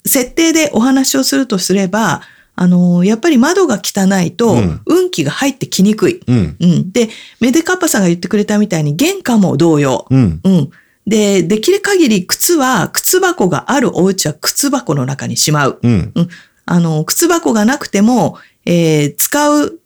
[0.05, 2.21] 設定でお話をするとすれば、
[2.55, 6.21] あの、やっぱり窓が汚いとうん運気が入ってきにくい。
[6.25, 6.57] うん。
[6.59, 6.91] うん。
[6.91, 10.05] で、メデカッパさんが言ってくれたみたいに玄関も同様。
[10.09, 10.39] うん。
[10.43, 10.69] うん。
[11.09, 15.79] で、できる限り靴は、靴箱があるお家は靴箱の中にしまう。
[15.81, 16.11] うん。
[16.13, 16.29] うん。
[16.65, 19.79] あの、靴箱がなくても、えー使う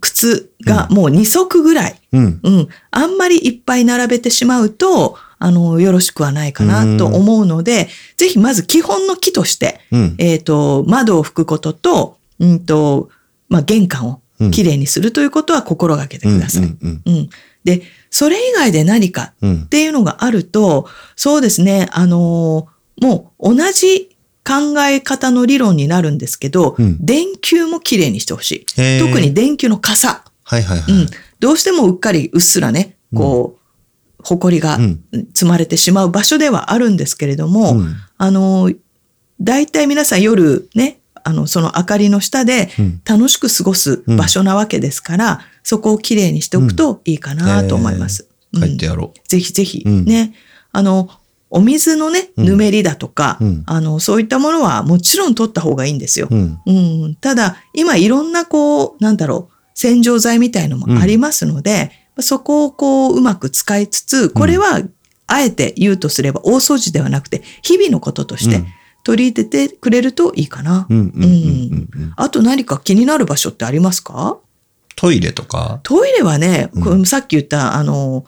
[0.00, 2.00] 靴がもう2足ぐらい。
[2.12, 2.40] うん。
[2.42, 2.68] うん。
[2.90, 10.14] あんまりいっぱい並べてしまうと、あの、よろしくはないかなと思うので、ぜひまず基本の木として、うん。
[10.18, 13.10] えっ、と、窓を拭くことと、うんと、
[13.48, 16.62] まあ、玄関をきれいにするということは心がけてください。
[16.62, 16.78] うん。
[16.80, 17.02] うん。
[17.04, 17.28] うん。
[17.68, 19.68] で、それ以外で何かうんっ。
[19.68, 28.98] ていうのがあると、そうですね、あのーもう同じ考え方の理論になるんですけど、うん電球もきれいにしてほしい。
[28.98, 30.24] 特に電球の傘。
[30.42, 30.92] はいはいはい。
[30.92, 31.06] うん。
[31.38, 35.00] どうしてもうっかりうっすらね、こう、埃がうん
[35.34, 38.76] 積まれてしまう場所ではあるんですけれども、うんあのー、
[39.40, 48.26] 大体皆さん夜ね、あの、その明かりの下でうん楽しく過ごす場所なわけですから、そこをきれいにしておくといいかなと思います。
[48.58, 50.04] 書いてやろぜひぜひ、うん。
[50.06, 50.32] ね。
[50.72, 51.10] あの、
[51.50, 52.46] お水のね、うん。
[52.46, 53.64] ぬめりだとか、うん。
[53.66, 56.28] あの、そういったものはもちろん取った方がいいんですよ。
[56.30, 56.58] うん。
[56.64, 56.72] う
[57.08, 64.80] ん、ただ、今いろんなこう、なんだろう、洗浄剤みたいのもありますので、そこをこう、うまく使いつつ、これは、
[65.26, 68.64] あえて言うとすれば、大掃除ではなくて、日々のこととして
[69.04, 70.86] 取り入れてくれるといいかな。
[70.88, 71.88] うん。
[72.16, 74.38] あと何か気になる場所ってありますか？
[74.98, 78.26] トイレとかトイレはね、うんさっき言った、あの、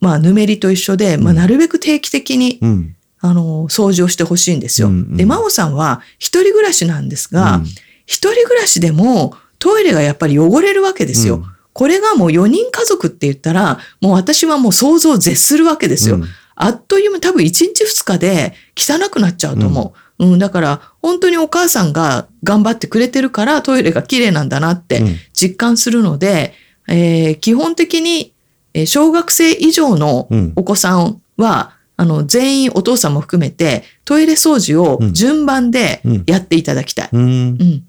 [0.00, 2.96] まあ、ぬめりと一緒で、まあ、うんなるべく定期的に、うん。
[3.20, 4.88] あの、掃除をしてほしいんですよ。
[4.88, 7.64] うんうんで、真央さんは一人暮らしなんですが、うん
[8.04, 11.36] 一人暮らしでもトイレがやっぱり汚れるわけですよ。
[11.36, 16.16] うんこれがもう4人家族って言ったら、もう私はもう想像を絶するわけですよ。
[16.16, 16.24] うん
[16.56, 19.98] あっという間、多分1日2日で汚くなっちゃうと思う。
[20.20, 26.52] うん、だから、本当にお母さんが頑張ってくれてるからトイレが綺麗なんだなってうん実感するので、
[26.88, 28.34] えー基本的に、
[28.74, 37.08] えー小学生以上のうんお子さんは、あの、全員お父さんも含めてトイレ掃除を順番でうんやっていただきたい。
[37.12, 37.84] うんうん。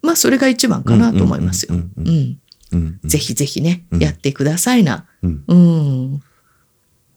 [0.00, 1.74] まあ、それが一番かなと思いますよ。
[1.74, 2.38] うんうんうん。
[2.72, 5.04] うんぜひぜひね、うんやってくださいな。
[5.22, 6.22] うんうん。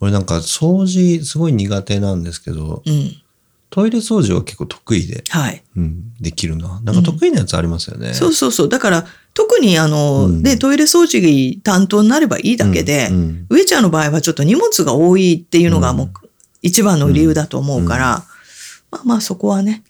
[0.02, 3.21] 俺なんか掃除すごい苦手なんですけど、うん。
[3.72, 5.64] トイレ掃除は結構得意で、はい。
[5.78, 6.82] うん、できるな。
[6.82, 8.14] なんか得意なやつありますよね。
[8.14, 8.70] そうそうそう。
[8.70, 16.12] だから、特にあの、うんで、トイレ掃除担当になればいいだけで、うんうん上ちゃんの場合はちょっと荷物が多いっていうのがもう
[16.62, 18.24] 一番の理由だと思うから、
[18.92, 19.84] まあまあそこはね。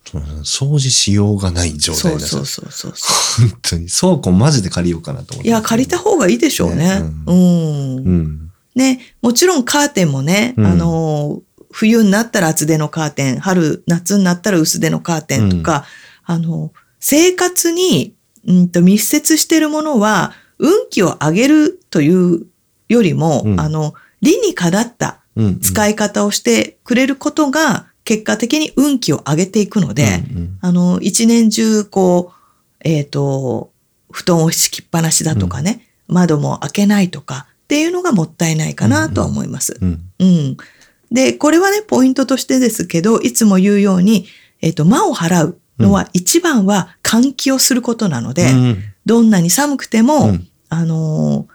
[0.44, 3.88] 掃除しようがない状態ですそうそうそうそうそ本当に。
[3.90, 5.44] 倉庫マジで借りようかなと思っう。
[5.44, 5.50] て。
[5.50, 7.00] いや、借りた方がいいでしょうね。
[7.00, 7.36] ねうん。
[7.36, 8.52] うん。
[8.76, 11.42] ね、もちろんカーテンもね、うんあの、
[11.72, 15.86] 冬になったら厚手のカーテン、春、夏になったら薄手のカーテンとか、
[16.24, 18.16] あの、生活に、
[18.48, 22.46] うんと密接しているものは、運気を上げるという
[22.90, 25.60] よりも、うんあの、理にかなったうん。
[25.60, 33.72] 使い方をしてくれることが、結果的に運気を上げていくので、うんあの、一年中、こう、えっ、と、
[34.12, 39.78] 布団を敷きっぱなしだとかね、窓も開けないとかっていうのがもったいないかなとは思います。
[39.80, 40.02] うん。
[40.20, 40.58] うん。
[41.12, 44.28] で、これはね、ポイントとしてですけど、いつも言うように、
[44.62, 51.54] えっ、と、魔を払うのは、一番は換気をすることなので、うんどんなに寒くても、うんあのー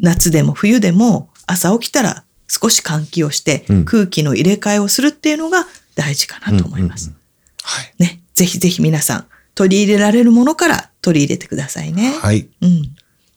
[0.00, 7.08] 夏でも冬でも朝起きたら少し換気をして、うん空気の入れ替えをするっていうのが大事かなと思います。
[7.08, 7.18] うんうん
[7.62, 7.94] はい。
[7.98, 8.22] ね。
[8.34, 12.12] ぜひぜひ皆さん、取り入れられるものから取り入れてくださいね。
[12.18, 12.48] はい。
[12.62, 12.94] うん。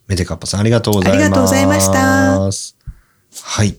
[0.08, 1.24] メデカッパさんありがとうございます。
[1.24, 2.40] ありがとうございました
[3.44, 3.78] はい。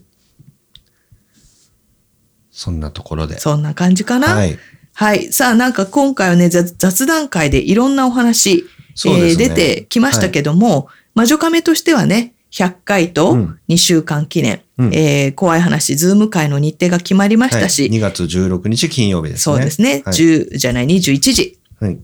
[2.63, 3.41] そんなところで。
[3.41, 4.29] そんな感じかな？
[4.29, 4.47] は
[4.95, 5.25] はい。
[5.25, 5.33] い。
[5.33, 8.63] さあ、なんか今回はね、雑雑談会でいろんなお話、ね
[9.07, 19.43] えー出てきましたけども、魔女カメとしてはね、100回とうん2週間記念、うんえー怖い話、ズーム会の日程が決まりましたし、はい、2月16日金曜日ですね。
[19.43, 20.15] そうですね、はい。
[20.15, 21.99] 10じゃない、21時、はい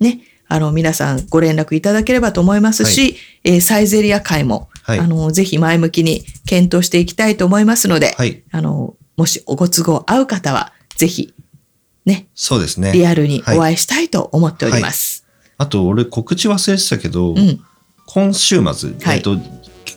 [0.00, 8.42] ね、あの、皆さんご連絡いただければと思いますし、えーサイゼリア会も、はいあの、ぜひ前向きに検討していきたいと思いますので、はい。
[8.50, 11.32] あの、もしおご都合合う方は、ぜひ、
[12.04, 12.92] ね、そうですね。
[12.92, 15.24] リアルにお会いしたいと思っております。
[15.56, 17.60] あと、俺告知忘れてたけど、うん。
[18.06, 19.36] 今週末、はいえっと、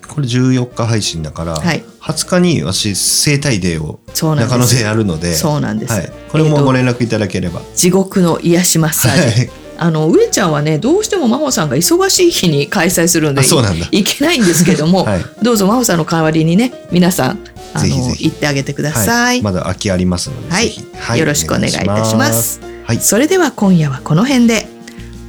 [0.08, 4.00] これ14日配信だから、はい20日に私、生体デーを。
[4.14, 5.94] 中野でやるので、そうなんです。
[5.94, 6.12] はい。
[6.30, 7.62] これもご連絡いただければ。
[7.76, 9.42] 地獄の癒しマッサージ。
[9.42, 9.50] はい。
[9.78, 17.40] あの、上ちゃんはね、どうしても真帆さんが忙しい日に開催するので、あそうなんだいいけないんですけども、 はいどうぞ真帆さんの代わりにね、皆さん、
[17.74, 19.12] あの、ぜひぜひ行ってあげてくださ。
[19.12, 22.62] はいまだ空きありますので、はいぜひ、よろしくお願いいたします。
[22.86, 23.00] はい。
[23.00, 24.68] それでは今夜はこの辺で、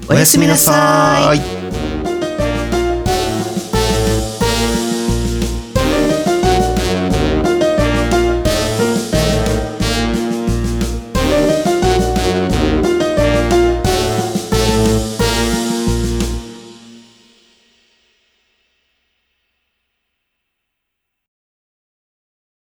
[0.09, 1.39] おやすみなさい。
[1.39, 1.88] い。